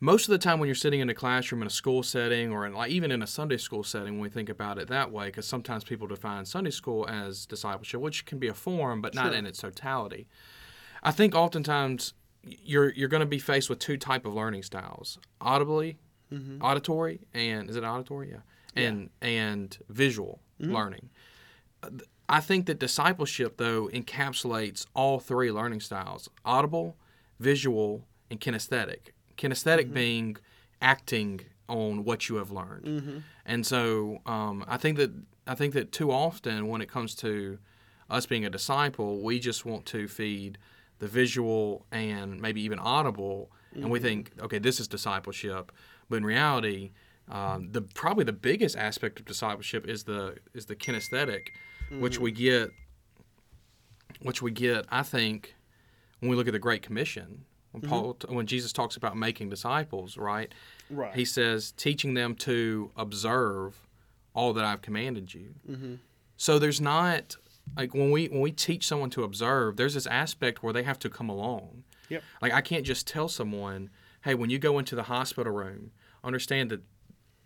most 0.00 0.28
of 0.28 0.32
the 0.32 0.38
time 0.38 0.58
when 0.58 0.66
you're 0.66 0.74
sitting 0.74 1.00
in 1.00 1.08
a 1.08 1.14
classroom 1.14 1.62
in 1.62 1.66
a 1.66 1.70
school 1.70 2.02
setting 2.02 2.52
or 2.52 2.66
in, 2.66 2.74
like 2.74 2.90
even 2.90 3.10
in 3.10 3.22
a 3.22 3.26
Sunday 3.26 3.56
school 3.56 3.82
setting, 3.82 4.14
when 4.14 4.20
we 4.20 4.28
think 4.28 4.48
about 4.48 4.78
it 4.78 4.88
that 4.88 5.10
way, 5.10 5.26
because 5.26 5.46
sometimes 5.46 5.84
people 5.84 6.06
define 6.06 6.44
Sunday 6.44 6.70
school 6.70 7.08
as 7.08 7.46
discipleship, 7.46 8.00
which 8.00 8.26
can 8.26 8.38
be 8.38 8.48
a 8.48 8.54
form, 8.54 9.00
but 9.00 9.14
not 9.14 9.26
Sure. 9.26 9.34
in 9.34 9.46
its 9.46 9.58
totality. 9.60 10.26
I 11.02 11.12
think 11.12 11.34
oftentimes 11.34 12.12
you're 12.42 12.90
you're 12.92 13.08
going 13.08 13.20
to 13.20 13.26
be 13.26 13.38
faced 13.38 13.70
with 13.70 13.78
two 13.78 13.96
type 13.96 14.26
of 14.26 14.34
learning 14.34 14.62
styles: 14.64 15.18
audibly, 15.40 15.98
mm-hmm. 16.32 16.62
auditory, 16.62 17.20
and 17.32 17.70
is 17.70 17.76
it 17.76 17.84
auditory? 17.84 18.30
Yeah, 18.30 18.82
and 18.82 19.10
and 19.22 19.76
visual 19.88 20.40
mm-hmm. 20.60 20.74
learning. 20.74 21.10
Uh, 21.82 21.90
I 22.28 22.40
think 22.40 22.66
that 22.66 22.78
discipleship 22.78 23.56
though 23.56 23.88
encapsulates 23.88 24.86
all 24.94 25.20
three 25.20 25.50
learning 25.50 25.80
styles: 25.80 26.28
audible, 26.44 26.96
visual, 27.40 28.04
and 28.30 28.40
kinesthetic. 28.40 29.12
Kinesthetic 29.36 29.92
being 29.92 30.36
acting 30.80 31.40
on 31.68 32.04
what 32.04 32.28
you 32.28 32.36
have 32.36 32.50
learned. 32.50 33.22
And 33.44 33.66
so 33.66 34.18
um, 34.26 34.64
I 34.68 34.76
think 34.76 34.96
that 34.98 35.10
I 35.46 35.54
think 35.54 35.74
that 35.74 35.92
too 35.92 36.10
often 36.10 36.68
when 36.68 36.80
it 36.80 36.88
comes 36.88 37.14
to 37.16 37.58
us 38.10 38.26
being 38.26 38.44
a 38.44 38.50
disciple, 38.50 39.20
we 39.20 39.38
just 39.38 39.64
want 39.64 39.84
to 39.86 40.08
feed 40.08 40.58
the 40.98 41.06
visual 41.08 41.84
and 41.92 42.40
maybe 42.40 42.60
even 42.62 42.78
audible, 42.78 43.50
and 43.74 43.90
we 43.90 43.98
think, 44.00 44.30
okay, 44.40 44.58
this 44.58 44.80
is 44.80 44.88
discipleship. 44.88 45.70
But 46.08 46.16
in 46.16 46.24
reality, 46.24 46.92
um, 47.28 47.70
the 47.72 47.82
probably 47.82 48.24
the 48.24 48.32
biggest 48.32 48.76
aspect 48.76 49.18
of 49.20 49.26
discipleship 49.26 49.86
is 49.88 50.04
the 50.04 50.36
is 50.54 50.66
the 50.66 50.76
kinesthetic, 50.76 51.48
which 52.00 52.18
we 52.18 52.30
get, 52.32 52.70
which 54.22 54.40
we 54.40 54.50
get, 54.52 54.86
I 54.88 55.02
think, 55.02 55.54
when 56.20 56.30
we 56.30 56.36
look 56.36 56.46
at 56.46 56.52
the 56.52 56.58
Great 56.58 56.82
Commission. 56.82 57.44
When 57.80 57.90
Paul, 57.90 58.16
when 58.28 58.46
Jesus 58.46 58.72
talks 58.72 58.96
about 58.96 59.16
making 59.16 59.50
disciples, 59.50 60.16
right? 60.16 60.52
Right. 60.88 61.14
He 61.14 61.24
says, 61.24 61.72
teaching 61.72 62.14
them 62.14 62.34
to 62.36 62.90
observe 62.96 63.86
all 64.34 64.52
that 64.52 64.64
I've 64.64 64.82
commanded 64.82 65.34
you. 65.34 65.54
Mm-hmm. 65.68 65.94
So 66.36 66.58
there's 66.58 66.80
not 66.80 67.36
like 67.76 67.94
when 67.94 68.10
we 68.10 68.26
when 68.28 68.40
we 68.40 68.52
teach 68.52 68.86
someone 68.86 69.10
to 69.10 69.24
observe, 69.24 69.76
there's 69.76 69.94
this 69.94 70.06
aspect 70.06 70.62
where 70.62 70.72
they 70.72 70.84
have 70.84 70.98
to 71.00 71.10
come 71.10 71.28
along. 71.28 71.84
Yep. 72.08 72.22
Like 72.40 72.52
I 72.52 72.60
can't 72.60 72.84
just 72.84 73.06
tell 73.06 73.28
someone, 73.28 73.90
hey, 74.24 74.34
when 74.34 74.50
you 74.50 74.58
go 74.58 74.78
into 74.78 74.94
the 74.94 75.04
hospital 75.04 75.52
room, 75.52 75.90
understand 76.22 76.70
that 76.70 76.82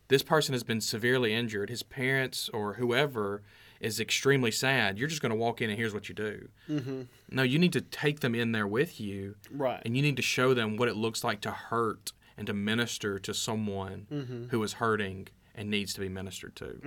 this 0.09 0.23
person 0.23 0.53
has 0.53 0.65
been 0.65 0.81
severely 0.81 1.33
injured. 1.33 1.71
His 1.71 1.83
parents 1.83 2.51
or 2.53 2.75
whoever 2.75 3.43
is 3.81 3.99
extremely 3.99 4.51
sad. 4.51 4.99
You're 4.99 5.09
just 5.09 5.23
going 5.23 5.31
to 5.31 5.37
walk 5.37 5.61
in 5.63 5.71
and 5.71 5.79
here's 5.79 5.95
what 5.95 6.09
you 6.09 6.15
do. 6.15 6.49
Mm-hmm. 6.69 7.03
No, 7.31 7.43
you 7.43 7.59
need 7.59 7.73
to 7.73 7.81
take 7.81 8.21
them 8.21 8.35
in 8.35 8.53
there 8.53 8.67
with 8.67 9.01
you, 9.01 9.37
Right. 9.51 9.81
and 9.85 9.97
you 9.97 10.03
need 10.03 10.17
to 10.17 10.23
show 10.23 10.53
them 10.55 10.77
what 10.77 10.89
it 10.89 10.97
looks 10.97 11.25
like 11.25 11.41
to 11.43 11.51
hurt 11.51 12.13
and 12.37 12.47
to 12.47 12.53
minister 12.53 13.19
to 13.19 13.33
someone 13.35 14.07
Mm-hmm. 14.13 14.49
who 14.49 14.63
is 14.63 14.75
hurting 14.75 15.29
and 15.55 15.71
needs 15.71 15.95
to 15.95 16.01
be 16.01 16.09
ministered 16.09 16.55
to. 16.57 16.79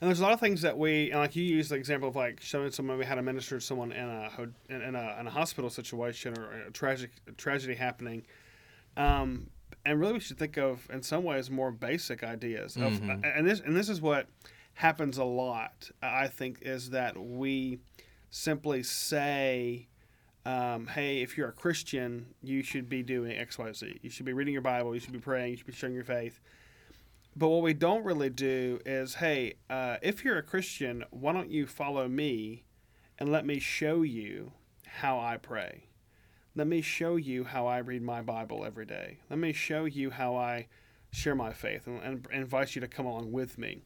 And 0.00 0.10
there's 0.10 0.20
a 0.20 0.24
lot 0.24 0.32
of 0.32 0.40
things 0.40 0.62
that 0.62 0.76
we, 0.76 1.10
and 1.12 1.20
like 1.20 1.34
you 1.36 1.44
use 1.44 1.68
the 1.68 1.76
example 1.76 2.08
of 2.08 2.16
like 2.16 2.40
showing 2.40 2.70
someone 2.72 3.00
how 3.02 3.14
to 3.14 3.22
minister 3.22 3.58
to 3.58 3.64
someone 3.64 3.92
in 3.92 4.06
a 4.08 4.30
in 4.68 4.82
in 4.82 4.94
a, 4.96 5.16
in 5.20 5.26
a 5.28 5.30
hospital 5.30 5.70
situation 5.70 6.36
or 6.36 6.50
a 6.66 6.70
tragic 6.72 7.10
a 7.28 7.32
tragedy 7.32 7.74
happening. 7.74 8.24
Um, 8.96 9.48
and 9.86 10.00
really, 10.00 10.14
we 10.14 10.20
should 10.20 10.38
think 10.38 10.56
of 10.58 10.86
in 10.90 11.02
some 11.02 11.24
ways 11.24 11.50
more 11.50 11.70
basic 11.70 12.22
ideas. 12.24 12.76
Of, 12.76 13.00
And 13.08 13.46
this 13.46 13.60
and 13.60 13.74
this 13.76 13.88
is 13.88 14.00
what 14.00 14.26
happens 14.74 15.18
a 15.18 15.24
lot. 15.24 15.90
I 16.02 16.28
think 16.28 16.58
is 16.62 16.90
that 16.90 17.16
we 17.16 17.78
simply 18.30 18.82
say. 18.82 19.88
Um, 20.46 20.88
hey, 20.88 21.22
if 21.22 21.38
you're 21.38 21.48
a 21.48 21.52
Christian, 21.52 22.34
you 22.42 22.62
should 22.62 22.86
be 22.86 23.02
doing 23.02 23.34
X, 23.34 23.56
Y, 23.56 23.72
Z. 23.72 23.98
You 24.02 24.10
should 24.10 24.26
be 24.26 24.34
reading 24.34 24.52
your 24.52 24.60
Bible. 24.60 24.92
You 24.92 25.00
should 25.00 25.14
be 25.14 25.18
praying. 25.18 25.52
You 25.52 25.56
should 25.56 25.66
be 25.66 25.72
showing 25.72 25.94
your 25.94 26.04
faith. 26.04 26.38
But 27.36 27.48
what 27.48 27.62
we 27.62 27.72
don't 27.74 28.04
really 28.04 28.30
do 28.30 28.78
is, 28.84 29.14
hey, 29.14 29.54
uh, 29.68 29.96
if 30.02 30.22
you're 30.24 30.36
a 30.36 30.42
Christian, 30.42 31.02
why 31.10 31.32
don't 31.32 31.50
you 31.50 31.66
follow 31.66 32.08
me 32.08 32.64
and 33.18 33.32
let 33.32 33.44
me 33.44 33.58
show 33.58 34.02
you 34.02 34.52
how 34.86 35.18
I 35.18 35.38
pray? 35.38 35.88
Let 36.54 36.68
me 36.68 36.80
show 36.80 37.16
you 37.16 37.44
how 37.44 37.66
I 37.66 37.78
read 37.78 38.02
my 38.02 38.22
Bible 38.22 38.64
every 38.64 38.86
day. 38.86 39.18
Let 39.30 39.40
me 39.40 39.52
show 39.52 39.86
you 39.86 40.10
how 40.10 40.36
I 40.36 40.68
share 41.10 41.34
my 41.34 41.52
faith 41.52 41.86
and, 41.86 42.00
and 42.02 42.28
invite 42.32 42.74
you 42.76 42.80
to 42.82 42.88
come 42.88 43.06
along 43.06 43.32
with 43.32 43.58
me. 43.58 43.82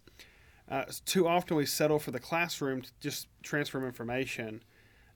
Uh, 0.71 0.85
too 1.07 1.27
often 1.27 1.57
we 1.57 1.65
settle 1.65 1.99
for 1.99 2.11
the 2.11 2.19
classroom 2.19 2.83
to 2.83 2.91
just 3.01 3.27
transfer 3.43 3.85
information, 3.87 4.63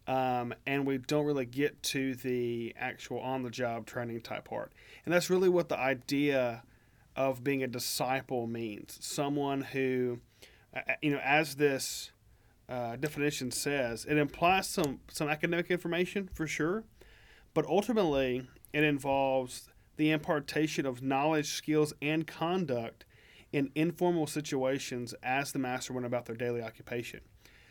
um, 0.06 0.54
and 0.66 0.86
we 0.86 0.98
don't 0.98 1.26
really 1.26 1.44
get 1.44 1.82
to 1.82 2.14
the 2.14 2.74
actual 2.78 3.20
on 3.20 3.42
the 3.42 3.50
job 3.50 3.86
training 3.86 4.20
type 4.20 4.44
part. 4.44 4.72
And 5.04 5.12
that's 5.12 5.28
really 5.28 5.48
what 5.48 5.68
the 5.68 5.78
idea 5.78 6.62
of 7.14 7.44
being 7.44 7.62
a 7.62 7.66
disciple 7.66 8.46
means 8.46 8.98
someone 9.00 9.60
who, 9.60 10.20
uh, 10.74 10.80
you 11.02 11.10
know, 11.10 11.20
as 11.22 11.56
this 11.56 12.10
uh, 12.68 12.96
definition 12.96 13.50
says, 13.50 14.06
it 14.06 14.16
implies 14.16 14.66
some, 14.66 15.00
some 15.08 15.28
academic 15.28 15.70
information 15.70 16.30
for 16.32 16.46
sure, 16.46 16.84
but 17.52 17.66
ultimately 17.66 18.48
it 18.72 18.82
involves 18.82 19.68
the 19.96 20.10
impartation 20.10 20.86
of 20.86 21.02
knowledge, 21.02 21.52
skills, 21.52 21.92
and 22.00 22.26
conduct 22.26 23.04
in 23.52 23.70
informal 23.74 24.26
situations 24.26 25.14
as 25.22 25.52
the 25.52 25.58
master 25.58 25.92
went 25.92 26.06
about 26.06 26.26
their 26.26 26.36
daily 26.36 26.62
occupation. 26.62 27.20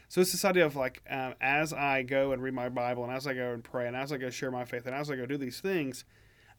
So 0.08 0.20
it's 0.22 0.34
this 0.34 0.46
idea 0.46 0.66
of 0.66 0.76
like, 0.76 1.02
um, 1.10 1.36
as 1.40 1.74
I 1.74 2.04
go 2.04 2.34
and 2.34 2.44
read 2.44 2.54
my 2.54 2.70
Bible, 2.70 3.04
and 3.04 3.14
as 3.14 3.26
I 3.26 3.34
go 3.34 3.54
and 3.54 3.64
pray, 3.64 3.88
and 3.88 3.96
as 3.96 4.12
I 4.12 4.18
go 4.18 4.30
share 4.30 4.52
my 4.52 4.66
faith, 4.66 4.86
and 4.86 4.94
as 4.94 5.10
I 5.10 5.16
go 5.16 5.26
do 5.26 5.38
these 5.38 5.62
things, 5.62 6.04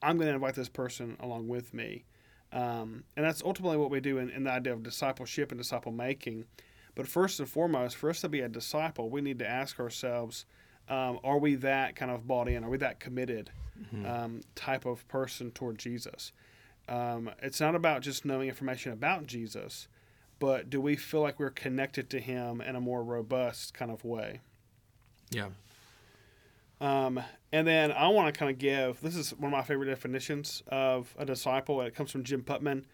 I'm 0.02 0.16
going 0.16 0.28
to 0.28 0.34
invite 0.34 0.54
this 0.54 0.68
person 0.68 1.16
along 1.20 1.48
with 1.48 1.74
me. 1.74 2.04
Um, 2.52 3.04
and 3.16 3.24
that's 3.24 3.42
ultimately 3.42 3.76
what 3.76 3.90
we 3.90 4.00
do 4.00 4.18
in, 4.18 4.30
in 4.30 4.44
the 4.44 4.50
idea 4.50 4.72
of 4.72 4.82
discipleship 4.82 5.52
and 5.52 5.58
disciple 5.60 5.92
making. 5.92 6.46
But 6.94 7.06
first 7.06 7.40
and 7.40 7.48
foremost, 7.48 7.96
for 7.96 8.10
us 8.10 8.20
to 8.22 8.28
be 8.28 8.40
a 8.40 8.48
disciple, 8.48 9.08
we 9.08 9.20
need 9.20 9.38
to 9.38 9.48
ask 9.48 9.78
ourselves 9.80 10.44
um, 10.88 11.20
are 11.22 11.38
we 11.38 11.54
that 11.56 11.94
kind 11.94 12.10
of 12.10 12.26
bought 12.26 12.48
in? 12.48 12.64
Are 12.64 12.68
we 12.68 12.78
that 12.78 13.00
committed 13.00 13.50
um, 14.06 14.40
type 14.54 14.84
of 14.84 15.06
person 15.08 15.50
toward 15.52 15.78
Jesus? 15.78 16.32
Um, 16.92 17.30
it's 17.42 17.58
not 17.58 17.74
about 17.74 18.02
just 18.02 18.26
knowing 18.26 18.50
information 18.50 18.92
about 18.92 19.26
Jesus, 19.26 19.88
but 20.38 20.68
do 20.68 20.78
we 20.78 20.94
feel 20.94 21.22
like 21.22 21.40
we're 21.40 21.48
connected 21.48 22.10
to 22.10 22.20
him 22.20 22.60
in 22.60 22.76
a 22.76 22.82
more 22.82 23.02
robust 23.02 23.72
kind 23.72 23.90
of 23.90 24.04
way? 24.04 24.40
Yeah. 25.30 25.48
Um, 26.82 27.18
and 27.50 27.66
then 27.66 27.92
I 27.92 28.08
want 28.08 28.32
to 28.34 28.38
kind 28.38 28.50
of 28.50 28.58
give 28.58 29.00
this 29.00 29.16
is 29.16 29.30
one 29.30 29.50
of 29.50 29.56
my 29.56 29.62
favorite 29.62 29.86
definitions 29.86 30.62
of 30.66 31.14
a 31.16 31.24
disciple. 31.24 31.80
It 31.80 31.94
comes 31.94 32.10
from 32.10 32.24
Jim 32.24 32.42
Putman, 32.42 32.84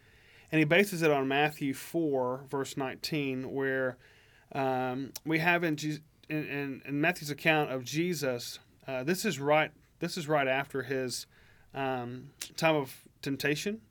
and 0.49 0.59
he 0.59 0.63
bases 0.63 1.01
it 1.01 1.11
on 1.11 1.27
Matthew 1.27 1.73
4, 1.73 2.45
verse 2.49 2.77
19, 2.77 3.51
where 3.51 3.97
um, 4.53 5.11
we 5.25 5.39
have 5.39 5.65
in, 5.65 5.75
Je- 5.75 5.99
in, 6.29 6.45
in, 6.45 6.81
in 6.85 7.01
Matthew's 7.01 7.31
account 7.31 7.71
of 7.71 7.83
Jesus. 7.83 8.59
Uh, 8.87 9.03
this 9.03 9.25
is 9.25 9.41
right. 9.41 9.71
This 9.99 10.15
is 10.15 10.29
right 10.29 10.47
after 10.47 10.83
his 10.83 11.25
um, 11.73 12.29
time 12.55 12.75
of 12.75 12.95
temptation, 13.21 13.81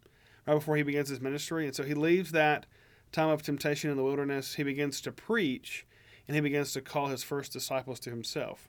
right 0.49 0.55
before 0.55 0.77
he 0.77 0.83
begins 0.83 1.11
his 1.11 1.21
ministry, 1.21 1.67
and 1.67 1.77
so 1.77 1.83
he 1.83 1.95
leaves 1.95 2.33
that 2.33 2.65
time 3.13 3.29
of 3.29 3.43
temptation 3.43 3.91
in 3.91 3.97
the 3.97 4.03
wilderness. 4.03 4.55
He 4.55 4.63
begins 4.63 5.01
to 5.03 5.13
preach, 5.13 5.87
and 6.27 6.35
he 6.35 6.41
begins 6.41 6.73
to 6.73 6.81
call 6.81 7.09
his 7.09 7.23
first 7.23 7.53
disciples 7.53 8.01
to 8.01 8.11
himself. 8.11 8.69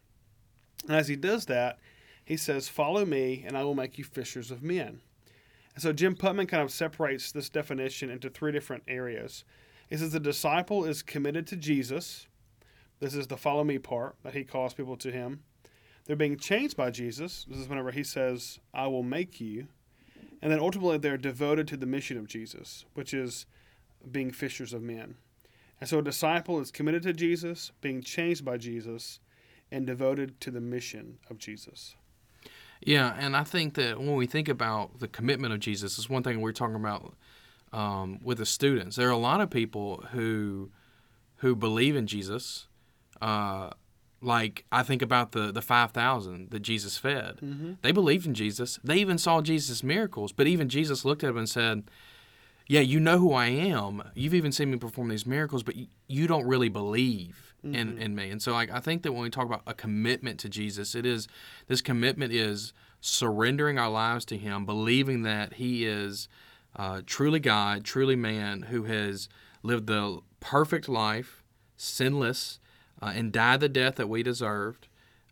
And 0.88 0.96
as 0.96 1.08
he 1.08 1.16
does 1.16 1.46
that, 1.46 1.80
he 2.26 2.36
says, 2.36 2.68
Follow 2.68 3.06
me, 3.06 3.44
and 3.48 3.58
I 3.58 3.64
will 3.64 3.76
make 3.76 3.98
you 3.98 4.04
fishers 4.04 4.52
of 4.52 4.62
men. 4.62 5.00
And 5.74 5.82
so 5.82 5.94
Jim 5.94 6.16
Putman 6.16 6.50
kind 6.50 6.62
of 6.62 6.72
separates 6.72 7.32
this 7.32 7.48
definition 7.48 8.10
into 8.10 8.30
three 8.30 8.52
different 8.52 8.84
areas. 8.88 9.46
He 9.90 9.96
says 9.96 10.12
the 10.12 10.20
disciple 10.20 10.84
is 10.84 11.02
committed 11.02 11.48
to 11.48 11.56
Jesus. 11.56 12.28
This 13.00 13.16
is 13.16 13.28
the 13.28 13.38
follow 13.38 13.64
me 13.64 13.80
part 13.80 14.16
that 14.24 14.34
he 14.34 14.44
calls 14.44 14.74
people 14.74 14.98
to 14.98 15.12
him. 15.12 15.44
They're 16.06 16.18
being 16.18 16.38
changed 16.38 16.76
by 16.76 16.92
Jesus. 16.92 17.46
This 17.50 17.60
is 17.60 17.70
whenever 17.70 17.92
he 17.92 18.04
says, 18.04 18.60
I 18.74 18.88
will 18.88 19.04
make 19.04 19.40
you. 19.40 19.68
And 20.41 20.51
then 20.51 20.60
ultimately, 20.60 20.98
they're 20.98 21.17
devoted 21.17 21.67
to 21.69 21.77
the 21.77 21.86
mission 21.86 22.17
of 22.17 22.27
Jesus, 22.27 22.86
which 22.93 23.13
is 23.13 23.46
being 24.10 24.31
fishers 24.31 24.74
of 24.74 24.81
men. 24.81 25.15
And 25.81 25.89
so 25.89 26.00
a 26.00 26.03
disciple 26.03 26.60
is 26.60 26.72
committed 26.72 27.03
to 27.03 27.13
Jesus, 27.13 27.72
being 27.81 28.01
changed 28.01 28.43
by 28.43 28.58
Jesus, 28.58 29.19
and 29.72 29.86
devoted 29.86 30.39
to 30.41 30.51
the 30.51 30.62
mission 30.62 31.19
of 31.29 31.38
Jesus. 31.38 31.96
Yeah, 32.81 33.15
and 33.17 33.36
I 33.36 33.43
think 33.43 33.74
that 33.74 34.00
when 34.00 34.15
we 34.15 34.25
think 34.25 34.48
about 34.48 35.00
the 35.00 35.08
commitment 35.08 35.53
of 35.53 35.60
Jesus, 35.60 36.00
is 36.00 36.10
one 36.10 36.24
thing 36.24 36.39
we're 36.39 36.53
talking 36.53 36.75
about 36.75 37.13
um, 37.74 38.19
with 38.24 38.38
the 38.38 38.46
students. 38.46 38.96
There 38.96 39.08
are 39.08 39.12
a 39.12 39.17
lot 39.17 39.41
of 39.41 39.50
people 39.50 40.05
who 40.12 40.72
who 41.38 41.55
believe 41.55 41.96
in 41.96 42.08
Jesus. 42.08 42.67
Uh, 43.22 43.69
like 44.22 44.66
I 44.72 44.84
think 44.84 45.02
about 45.02 45.32
the 45.32 45.52
the 45.52 45.62
five 45.62 45.92
thousand 45.92 46.52
that 46.52 46.60
Jesus 46.62 46.98
fed. 46.98 47.40
They 47.82 47.92
believed 47.92 48.26
in 48.28 48.34
Jesus. 48.34 48.80
They 48.84 48.98
even 48.98 49.18
saw 49.18 49.42
Jesus' 49.42 49.84
miracles. 49.84 50.32
But 50.32 50.48
even 50.48 50.70
Jesus 50.70 51.06
looked 51.06 51.24
at 51.24 51.28
them 51.28 51.38
and 51.38 51.50
said, 51.50 51.84
"Yeah, 52.68 52.82
you 52.82 53.00
know 53.00 53.18
who 53.18 53.32
I 53.34 53.48
am. 53.48 54.04
You've 54.16 54.34
even 54.34 54.52
seen 54.52 54.72
me 54.72 54.78
perform 54.78 55.10
these 55.10 55.26
miracles, 55.26 55.64
but 55.64 55.76
y- 55.76 55.88
you 56.08 56.28
don't 56.28 56.46
really 56.46 56.70
believe." 56.70 57.46
In, 57.62 57.98
in 57.98 58.16
me 58.16 58.30
and 58.30 58.42
so 58.42 58.54
like 58.54 58.72
I 58.72 58.80
think 58.80 59.04
that 59.04 59.12
when 59.12 59.22
we 59.24 59.30
talk 59.30 59.46
about 59.46 59.64
a 59.68 59.74
commitment 59.74 60.40
to 60.40 60.48
Jesus 60.48 60.96
it 60.96 61.06
is 61.06 61.28
this 61.68 61.82
commitment 61.82 62.32
is 62.32 62.72
surrendering 63.02 63.78
our 63.78 63.90
lives 63.90 64.24
to 64.28 64.38
him 64.38 64.66
believing 64.66 65.24
that 65.24 65.56
he 65.56 65.86
is 65.86 66.30
uh, 66.78 67.02
truly 67.06 67.42
God 67.42 67.84
truly 67.84 68.16
man 68.16 68.62
who 68.70 68.84
has 68.84 69.28
lived 69.62 69.88
the 69.88 70.22
perfect 70.40 70.88
life 70.88 71.44
sinless 71.76 72.60
uh, 73.01 73.12
and 73.15 73.32
die 73.32 73.58
the 73.58 73.70
death 73.70 73.96
that 73.96 74.08
we 74.10 74.24
deserved 74.24 74.88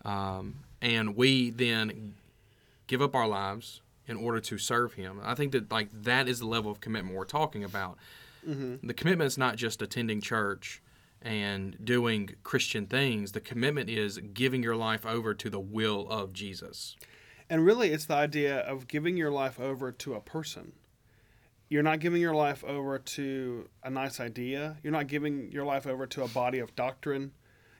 um, 0.06 0.64
and 0.82 1.16
we 1.16 1.50
then 1.50 2.14
give 2.88 3.02
up 3.02 3.16
our 3.16 3.28
lives 3.28 3.82
in 4.08 4.16
order 4.18 4.40
to 4.40 4.58
serve 4.58 4.94
him 4.94 5.20
i 5.24 5.34
think 5.36 5.52
that 5.52 5.72
like 5.72 5.90
that 5.92 6.28
is 6.28 6.40
the 6.40 6.48
level 6.48 6.72
of 6.72 6.80
commitment 6.80 7.16
we're 7.16 7.26
talking 7.26 7.64
about 7.64 7.98
the 8.84 8.94
commitment 8.94 9.28
is 9.28 9.38
not 9.38 9.58
just 9.58 9.82
attending 9.82 10.22
church 10.22 10.82
and 11.22 11.76
doing 11.84 12.30
christian 12.44 12.86
things 12.88 13.34
the 13.34 13.42
commitment 13.42 13.90
is 13.90 14.20
giving 14.34 14.64
your 14.64 14.76
life 14.76 15.06
over 15.06 15.34
to 15.34 15.50
the 15.50 15.60
will 15.60 16.08
of 16.10 16.32
jesus 16.32 16.96
And 17.50 17.66
really, 17.66 17.92
it's 17.92 18.06
the 18.06 18.16
idea 18.16 18.60
of 18.60 18.88
giving 18.88 19.16
your 19.18 19.32
life 19.32 19.58
over 19.60 19.92
to 20.04 20.14
a 20.16 20.20
person. 20.20 20.74
You're 21.70 21.84
not 21.84 22.00
giving 22.00 22.22
your 22.22 22.36
life 22.36 22.62
over 22.66 23.00
to 23.00 23.70
a 23.84 23.90
nice 23.90 24.20
idea. 24.20 24.78
You're 24.84 24.92
not 24.94 25.08
giving 25.08 25.50
your 25.52 25.66
life 25.66 25.88
over 25.88 26.06
to 26.08 26.24
a 26.24 26.28
body 26.28 26.60
of 26.60 26.76
doctrine. 26.76 27.32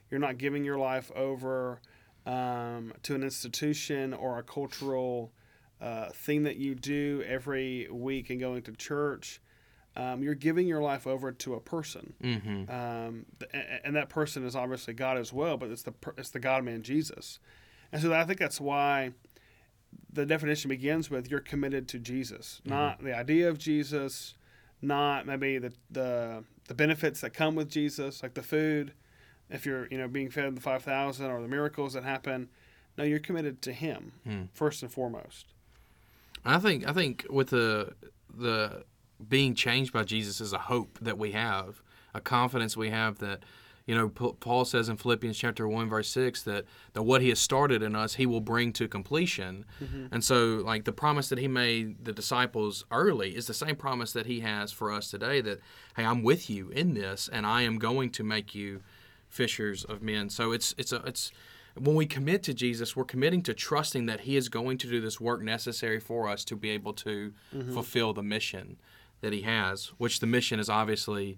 You're 0.10 0.20
not 0.20 0.38
giving 0.38 0.64
your 0.64 0.78
life 0.78 1.12
over 1.16 1.82
um, 2.26 2.94
to 3.04 3.16
an 3.16 3.24
institution 3.24 4.14
or 4.14 4.38
a 4.40 4.44
cultural 4.44 5.32
uh, 5.82 6.10
thing 6.10 6.44
that 6.44 6.58
you 6.58 6.76
do 6.76 7.24
every 7.28 7.88
week 7.92 8.30
and 8.30 8.40
going 8.40 8.62
to 8.64 8.72
church. 8.74 9.42
Um, 9.96 10.22
you're 10.22 10.36
giving 10.36 10.68
your 10.68 10.82
life 10.82 11.08
over 11.08 11.32
to 11.32 11.56
a 11.56 11.60
person, 11.60 12.14
Mm-hmm. 12.24 12.70
um, 12.72 13.26
th- 13.40 13.52
a- 13.54 13.86
and 13.86 13.96
that 13.96 14.10
person 14.10 14.46
is 14.46 14.56
obviously 14.56 14.94
God 14.94 15.18
as 15.18 15.34
well. 15.34 15.58
But 15.58 15.70
it's 15.72 15.82
the 15.84 15.94
it's 16.18 16.30
the 16.30 16.40
God 16.40 16.64
Man 16.64 16.84
Jesus, 16.84 17.40
and 17.92 18.00
so 18.02 18.14
I 18.14 18.24
think 18.24 18.38
that's 18.38 18.62
why 18.62 19.14
the 20.14 20.24
definition 20.26 20.70
begins 20.70 21.10
with 21.10 21.32
you're 21.32 21.40
committed 21.40 21.88
to 21.90 22.00
Jesus, 22.00 22.62
not 22.64 23.04
the 23.04 23.16
idea 23.18 23.50
of 23.50 23.58
Jesus, 23.58 24.36
not 24.84 25.26
maybe 25.26 25.58
the, 25.58 25.74
the 25.90 26.44
the 26.68 26.76
benefits 26.76 27.22
that 27.22 27.32
come 27.34 27.56
with 27.56 27.68
Jesus, 27.70 28.22
like 28.22 28.36
the 28.36 28.44
food, 28.44 28.94
if 29.50 29.66
you're 29.66 29.88
you 29.88 29.98
know 29.98 30.08
being 30.08 30.30
fed 30.30 30.56
the 30.56 30.62
five 30.62 30.84
thousand 30.84 31.30
or 31.32 31.42
the 31.42 31.48
miracles 31.48 31.94
that 31.94 32.04
happen. 32.04 32.50
No, 32.98 33.04
you're 33.04 33.20
committed 33.20 33.62
to 33.62 33.74
Him 33.74 34.14
Hmm. 34.24 34.44
first 34.54 34.82
and 34.82 34.92
foremost. 34.92 35.46
I 36.46 36.60
think 36.60 36.88
I 36.88 36.94
think 36.94 37.26
with 37.30 37.50
the 37.50 37.94
the 38.34 38.84
being 39.28 39.56
changed 39.56 39.94
by 39.94 40.04
Jesus 40.04 40.40
is 40.42 40.54
a 40.54 40.58
hope 40.60 40.98
that 41.02 41.18
we 41.18 41.32
have, 41.32 41.82
a 42.14 42.22
confidence 42.22 42.76
we 42.78 42.90
have 42.90 43.20
that 43.20 43.42
you 43.86 43.96
know 43.96 44.10
Paul 44.10 44.66
says 44.66 44.90
in 44.90 44.98
Philippians 44.98 45.38
chapter 45.38 45.68
1 45.68 45.88
verse 45.90 46.10
6 46.10 46.44
that 46.44 46.66
that 46.94 47.04
what 47.04 47.22
he 47.22 47.30
has 47.30 47.40
started 47.40 47.82
in 47.82 47.96
us 47.96 48.16
he 48.16 48.26
will 48.26 48.42
bring 48.42 48.74
to 48.74 48.88
completion. 48.88 49.64
And 50.12 50.24
so 50.24 50.62
like 50.66 50.84
the 50.86 50.92
promise 50.92 51.30
that 51.30 51.38
he 51.40 51.48
made 51.48 52.04
the 52.04 52.12
disciples 52.14 52.84
early 52.92 53.36
is 53.36 53.48
the 53.48 53.54
same 53.54 53.76
promise 53.76 54.12
that 54.14 54.26
he 54.26 54.40
has 54.42 54.72
for 54.72 54.92
us 54.92 55.10
today 55.10 55.40
that 55.42 55.60
hey 55.96 56.04
I'm 56.06 56.22
with 56.24 56.50
you 56.50 56.70
in 56.70 56.96
this 56.96 57.30
and 57.32 57.46
I 57.46 57.62
am 57.62 57.78
going 57.80 58.10
to 58.12 58.24
make 58.24 58.54
you 58.54 58.82
fishers 59.30 59.84
of 59.84 60.02
men. 60.02 60.30
So 60.30 60.52
it's 60.52 60.74
it's 60.78 60.92
a 60.92 60.98
it's 61.06 61.32
when 61.80 61.96
we 61.96 62.06
commit 62.06 62.44
to 62.44 62.54
Jesus, 62.54 62.96
we're 62.96 63.04
committing 63.04 63.42
to 63.44 63.54
trusting 63.54 64.06
that 64.08 64.22
He 64.22 64.36
is 64.36 64.50
going 64.50 64.78
to 64.80 64.88
do 64.88 65.00
this 65.00 65.20
work 65.20 65.42
necessary 65.42 66.00
for 66.00 66.28
us 66.28 66.44
to 66.46 66.56
be 66.56 66.70
able 66.72 66.94
to 66.94 67.34
mm-hmm. 67.54 67.74
fulfill 67.74 68.14
the 68.14 68.24
mission 68.24 68.78
that 69.22 69.34
He 69.34 69.42
has, 69.42 69.92
which 69.98 70.20
the 70.20 70.28
mission 70.28 70.60
is 70.60 70.70
obviously 70.70 71.38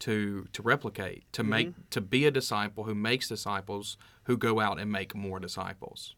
to 0.00 0.48
to 0.52 0.62
replicate, 0.62 1.24
to 1.32 1.42
mm-hmm. 1.42 1.50
make 1.50 1.90
to 1.90 2.00
be 2.00 2.26
a 2.26 2.30
disciple 2.30 2.84
who 2.84 2.94
makes 2.94 3.28
disciples 3.28 3.96
who 4.24 4.36
go 4.36 4.60
out 4.60 4.80
and 4.80 4.90
make 4.90 5.14
more 5.14 5.40
disciples. 5.40 6.14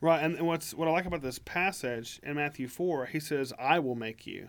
Right, 0.00 0.22
and, 0.22 0.40
what's 0.46 0.74
what 0.74 0.86
I 0.86 0.92
like 0.92 1.06
about 1.06 1.22
this 1.22 1.40
passage 1.40 2.20
in 2.22 2.36
Matthew 2.36 2.68
four, 2.68 3.06
he 3.06 3.20
says, 3.20 3.52
"I 3.58 3.78
will 3.80 3.96
make 3.96 4.26
you." 4.26 4.48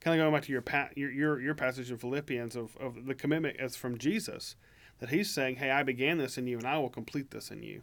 Kind 0.00 0.20
of 0.20 0.24
going 0.24 0.34
back 0.34 0.44
to 0.44 0.52
your 0.52 0.62
pa- 0.62 0.90
your, 0.94 1.10
your 1.10 1.40
your 1.40 1.54
passage 1.54 1.90
in 1.90 1.96
Philippians 1.96 2.54
of, 2.54 2.76
of 2.76 3.06
the 3.06 3.14
commitment 3.14 3.56
is 3.58 3.74
from 3.74 3.96
Jesus, 3.98 4.54
that 4.98 5.10
he's 5.10 5.30
saying, 5.30 5.56
"Hey, 5.56 5.70
I 5.70 5.82
began 5.82 6.18
this 6.18 6.38
in 6.38 6.46
you, 6.46 6.58
and 6.58 6.66
I 6.66 6.78
will 6.78 6.90
complete 6.90 7.30
this 7.30 7.50
in 7.50 7.62
you." 7.62 7.80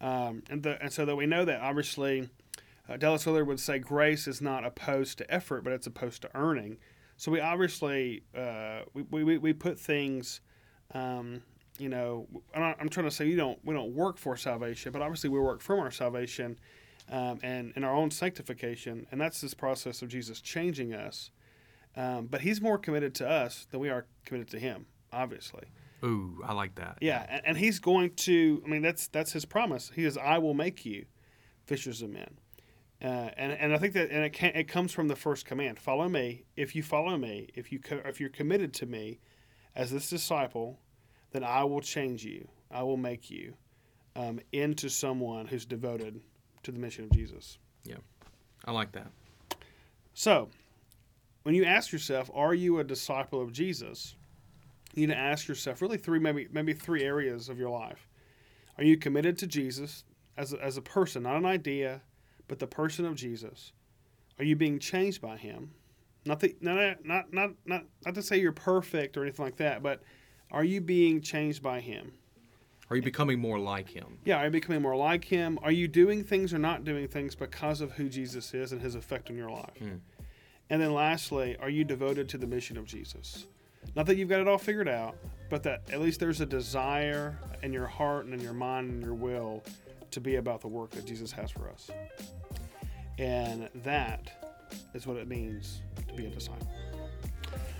Um, 0.00 0.42
and 0.50 0.62
the 0.62 0.80
and 0.82 0.92
so 0.92 1.04
that 1.04 1.16
we 1.16 1.26
know 1.26 1.44
that 1.44 1.60
obviously, 1.60 2.28
uh, 2.88 2.96
Dallas 2.96 3.24
Willard 3.26 3.46
would 3.46 3.60
say 3.60 3.78
grace 3.78 4.26
is 4.26 4.40
not 4.40 4.64
opposed 4.64 5.18
to 5.18 5.30
effort, 5.32 5.64
but 5.64 5.72
it's 5.72 5.86
opposed 5.86 6.22
to 6.22 6.30
earning. 6.34 6.78
So 7.16 7.30
we 7.30 7.40
obviously 7.40 8.22
uh, 8.36 8.80
we, 8.92 9.24
we 9.24 9.38
we 9.38 9.52
put 9.52 9.78
things. 9.78 10.40
Um, 10.92 11.42
you 11.78 11.88
know, 11.88 12.28
I'm, 12.54 12.74
I'm 12.80 12.88
trying 12.88 13.06
to 13.06 13.10
say 13.10 13.26
you 13.26 13.36
don't 13.36 13.58
we 13.64 13.74
don't 13.74 13.94
work 13.94 14.18
for 14.18 14.36
salvation, 14.36 14.92
but 14.92 15.02
obviously 15.02 15.30
we 15.30 15.40
work 15.40 15.60
from 15.60 15.80
our 15.80 15.90
salvation 15.90 16.58
um, 17.10 17.38
and 17.42 17.72
in 17.76 17.84
our 17.84 17.94
own 17.94 18.10
sanctification, 18.10 19.06
and 19.10 19.20
that's 19.20 19.40
this 19.40 19.54
process 19.54 20.02
of 20.02 20.08
Jesus 20.08 20.40
changing 20.40 20.94
us. 20.94 21.30
Um, 21.96 22.26
but 22.26 22.40
He's 22.42 22.60
more 22.60 22.78
committed 22.78 23.14
to 23.16 23.28
us 23.28 23.66
than 23.70 23.80
we 23.80 23.88
are 23.88 24.06
committed 24.24 24.48
to 24.48 24.58
Him, 24.58 24.86
obviously. 25.12 25.64
Ooh, 26.04 26.42
I 26.44 26.52
like 26.52 26.74
that. 26.74 26.98
Yeah, 27.00 27.24
and, 27.28 27.42
and 27.46 27.58
He's 27.58 27.78
going 27.78 28.10
to. 28.10 28.62
I 28.64 28.68
mean, 28.68 28.82
that's 28.82 29.06
that's 29.08 29.32
His 29.32 29.44
promise. 29.44 29.90
He 29.94 30.02
says, 30.02 30.18
"I 30.18 30.38
will 30.38 30.54
make 30.54 30.84
you 30.84 31.06
fishers 31.64 32.02
of 32.02 32.10
men." 32.10 32.38
Uh, 33.02 33.30
and, 33.36 33.52
and 33.52 33.74
I 33.74 33.78
think 33.78 33.94
that 33.94 34.10
and 34.10 34.24
it, 34.24 34.32
can, 34.32 34.52
it 34.54 34.68
comes 34.68 34.92
from 34.92 35.08
the 35.08 35.16
first 35.16 35.46
command: 35.46 35.78
"Follow 35.78 36.08
me. 36.08 36.44
If 36.56 36.76
you 36.76 36.82
follow 36.82 37.16
me, 37.16 37.48
if 37.54 37.72
you 37.72 37.78
co- 37.78 38.02
if 38.04 38.20
you're 38.20 38.28
committed 38.28 38.74
to 38.74 38.86
me 38.86 39.20
as 39.74 39.90
this 39.90 40.10
disciple, 40.10 40.78
then 41.32 41.42
I 41.42 41.64
will 41.64 41.80
change 41.80 42.24
you. 42.24 42.48
I 42.70 42.82
will 42.82 42.96
make 42.96 43.30
you 43.30 43.54
um, 44.14 44.40
into 44.52 44.90
someone 44.90 45.46
who's 45.46 45.64
devoted 45.64 46.20
to 46.64 46.72
the 46.72 46.78
mission 46.78 47.04
of 47.04 47.12
Jesus." 47.12 47.58
Yeah, 47.84 47.96
I 48.64 48.72
like 48.72 48.92
that. 48.92 49.10
So, 50.12 50.48
when 51.44 51.54
you 51.54 51.64
ask 51.64 51.92
yourself, 51.92 52.30
"Are 52.34 52.54
you 52.54 52.78
a 52.78 52.84
disciple 52.84 53.40
of 53.40 53.52
Jesus?" 53.52 54.16
You 54.94 55.06
need 55.06 55.12
to 55.12 55.18
ask 55.18 55.48
yourself 55.48 55.82
really 55.82 55.98
three, 55.98 56.18
maybe 56.18 56.48
maybe 56.52 56.72
three 56.72 57.02
areas 57.02 57.48
of 57.48 57.58
your 57.58 57.70
life. 57.70 58.08
Are 58.78 58.84
you 58.84 58.96
committed 58.96 59.38
to 59.38 59.46
Jesus 59.46 60.04
as 60.36 60.52
a, 60.52 60.62
as 60.62 60.76
a 60.76 60.82
person, 60.82 61.24
not 61.24 61.36
an 61.36 61.46
idea, 61.46 62.02
but 62.48 62.58
the 62.58 62.66
person 62.66 63.04
of 63.04 63.14
Jesus? 63.14 63.72
Are 64.38 64.44
you 64.44 64.56
being 64.56 64.78
changed 64.78 65.20
by 65.20 65.36
Him? 65.36 65.70
Not 66.26 66.40
the, 66.40 66.56
not 66.60 67.04
not 67.04 67.32
not 67.32 67.50
not 67.66 67.84
not 68.04 68.14
to 68.14 68.22
say 68.22 68.38
you're 68.38 68.52
perfect 68.52 69.16
or 69.16 69.22
anything 69.22 69.44
like 69.44 69.56
that, 69.56 69.82
but 69.82 70.02
are 70.50 70.64
you 70.64 70.80
being 70.80 71.20
changed 71.20 71.62
by 71.62 71.80
Him? 71.80 72.12
Are 72.90 72.96
you 72.96 73.02
becoming 73.02 73.40
more 73.40 73.58
like 73.58 73.88
Him? 73.88 74.18
Yeah, 74.24 74.36
are 74.36 74.44
you 74.44 74.50
becoming 74.50 74.82
more 74.82 74.96
like 74.96 75.24
Him? 75.24 75.58
Are 75.62 75.72
you 75.72 75.88
doing 75.88 76.22
things 76.22 76.54
or 76.54 76.58
not 76.58 76.84
doing 76.84 77.08
things 77.08 77.34
because 77.34 77.80
of 77.80 77.92
who 77.92 78.08
Jesus 78.08 78.54
is 78.54 78.72
and 78.72 78.80
His 78.80 78.94
effect 78.94 79.30
on 79.30 79.36
your 79.36 79.50
life? 79.50 79.76
Hmm. 79.78 79.96
And 80.70 80.80
then 80.80 80.94
lastly, 80.94 81.56
are 81.60 81.70
you 81.70 81.84
devoted 81.84 82.28
to 82.30 82.38
the 82.38 82.46
mission 82.46 82.76
of 82.76 82.86
Jesus? 82.86 83.46
Not 83.94 84.06
that 84.06 84.16
you've 84.16 84.28
got 84.28 84.40
it 84.40 84.48
all 84.48 84.58
figured 84.58 84.88
out, 84.88 85.16
but 85.50 85.62
that 85.64 85.82
at 85.92 86.00
least 86.00 86.20
there's 86.20 86.40
a 86.40 86.46
desire 86.46 87.38
in 87.62 87.72
your 87.72 87.86
heart 87.86 88.24
and 88.24 88.34
in 88.34 88.40
your 88.40 88.54
mind 88.54 88.90
and 88.90 89.02
your 89.02 89.14
will 89.14 89.62
to 90.10 90.20
be 90.20 90.36
about 90.36 90.60
the 90.60 90.68
work 90.68 90.90
that 90.90 91.04
Jesus 91.04 91.32
has 91.32 91.50
for 91.50 91.68
us. 91.68 91.90
And 93.18 93.68
that 93.84 94.30
is 94.94 95.06
what 95.06 95.16
it 95.16 95.28
means 95.28 95.82
to 96.08 96.14
be 96.14 96.26
a 96.26 96.30
disciple. 96.30 96.68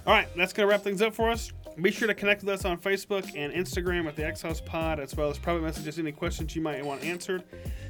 All 0.06 0.12
right, 0.12 0.28
that's 0.36 0.52
going 0.52 0.68
to 0.68 0.70
wrap 0.70 0.82
things 0.82 1.00
up 1.00 1.14
for 1.14 1.30
us. 1.30 1.50
Be 1.80 1.90
sure 1.90 2.06
to 2.06 2.14
connect 2.14 2.42
with 2.42 2.50
us 2.50 2.64
on 2.64 2.78
Facebook 2.78 3.32
and 3.34 3.52
Instagram 3.52 4.06
at 4.06 4.14
the 4.14 4.24
Exiles 4.24 4.60
Pod, 4.60 5.00
as 5.00 5.16
well 5.16 5.28
as 5.28 5.38
private 5.38 5.62
messages, 5.62 5.98
any 5.98 6.12
questions 6.12 6.54
you 6.54 6.62
might 6.62 6.84
want 6.84 7.02
answered. 7.02 7.42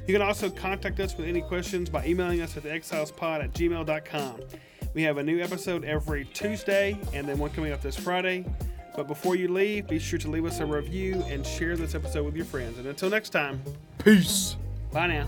You 0.07 0.13
can 0.13 0.23
also 0.23 0.49
contact 0.49 0.99
us 0.99 1.15
with 1.15 1.27
any 1.27 1.41
questions 1.41 1.89
by 1.89 2.05
emailing 2.05 2.41
us 2.41 2.57
at 2.57 2.63
the 2.63 2.69
exilespod 2.69 3.43
at 3.43 3.53
gmail.com. 3.53 4.39
We 4.95 5.03
have 5.03 5.17
a 5.17 5.23
new 5.23 5.41
episode 5.41 5.83
every 5.83 6.23
Tuesday 6.33 6.97
and 7.13 7.27
then 7.27 7.37
one 7.37 7.49
coming 7.51 7.73
up 7.73 7.81
this 7.81 7.97
Friday. 7.97 8.45
But 8.95 9.09
before 9.09 9.35
you 9.35 9.49
leave, 9.49 9.87
be 9.89 9.99
sure 9.99 10.17
to 10.19 10.29
leave 10.29 10.45
us 10.45 10.61
a 10.61 10.65
review 10.65 11.21
and 11.27 11.45
share 11.45 11.75
this 11.75 11.95
episode 11.95 12.23
with 12.23 12.35
your 12.35 12.45
friends. 12.45 12.77
And 12.77 12.87
until 12.87 13.09
next 13.09 13.31
time, 13.31 13.61
Peace. 13.97 14.55
bye 14.93 15.07
now. 15.07 15.27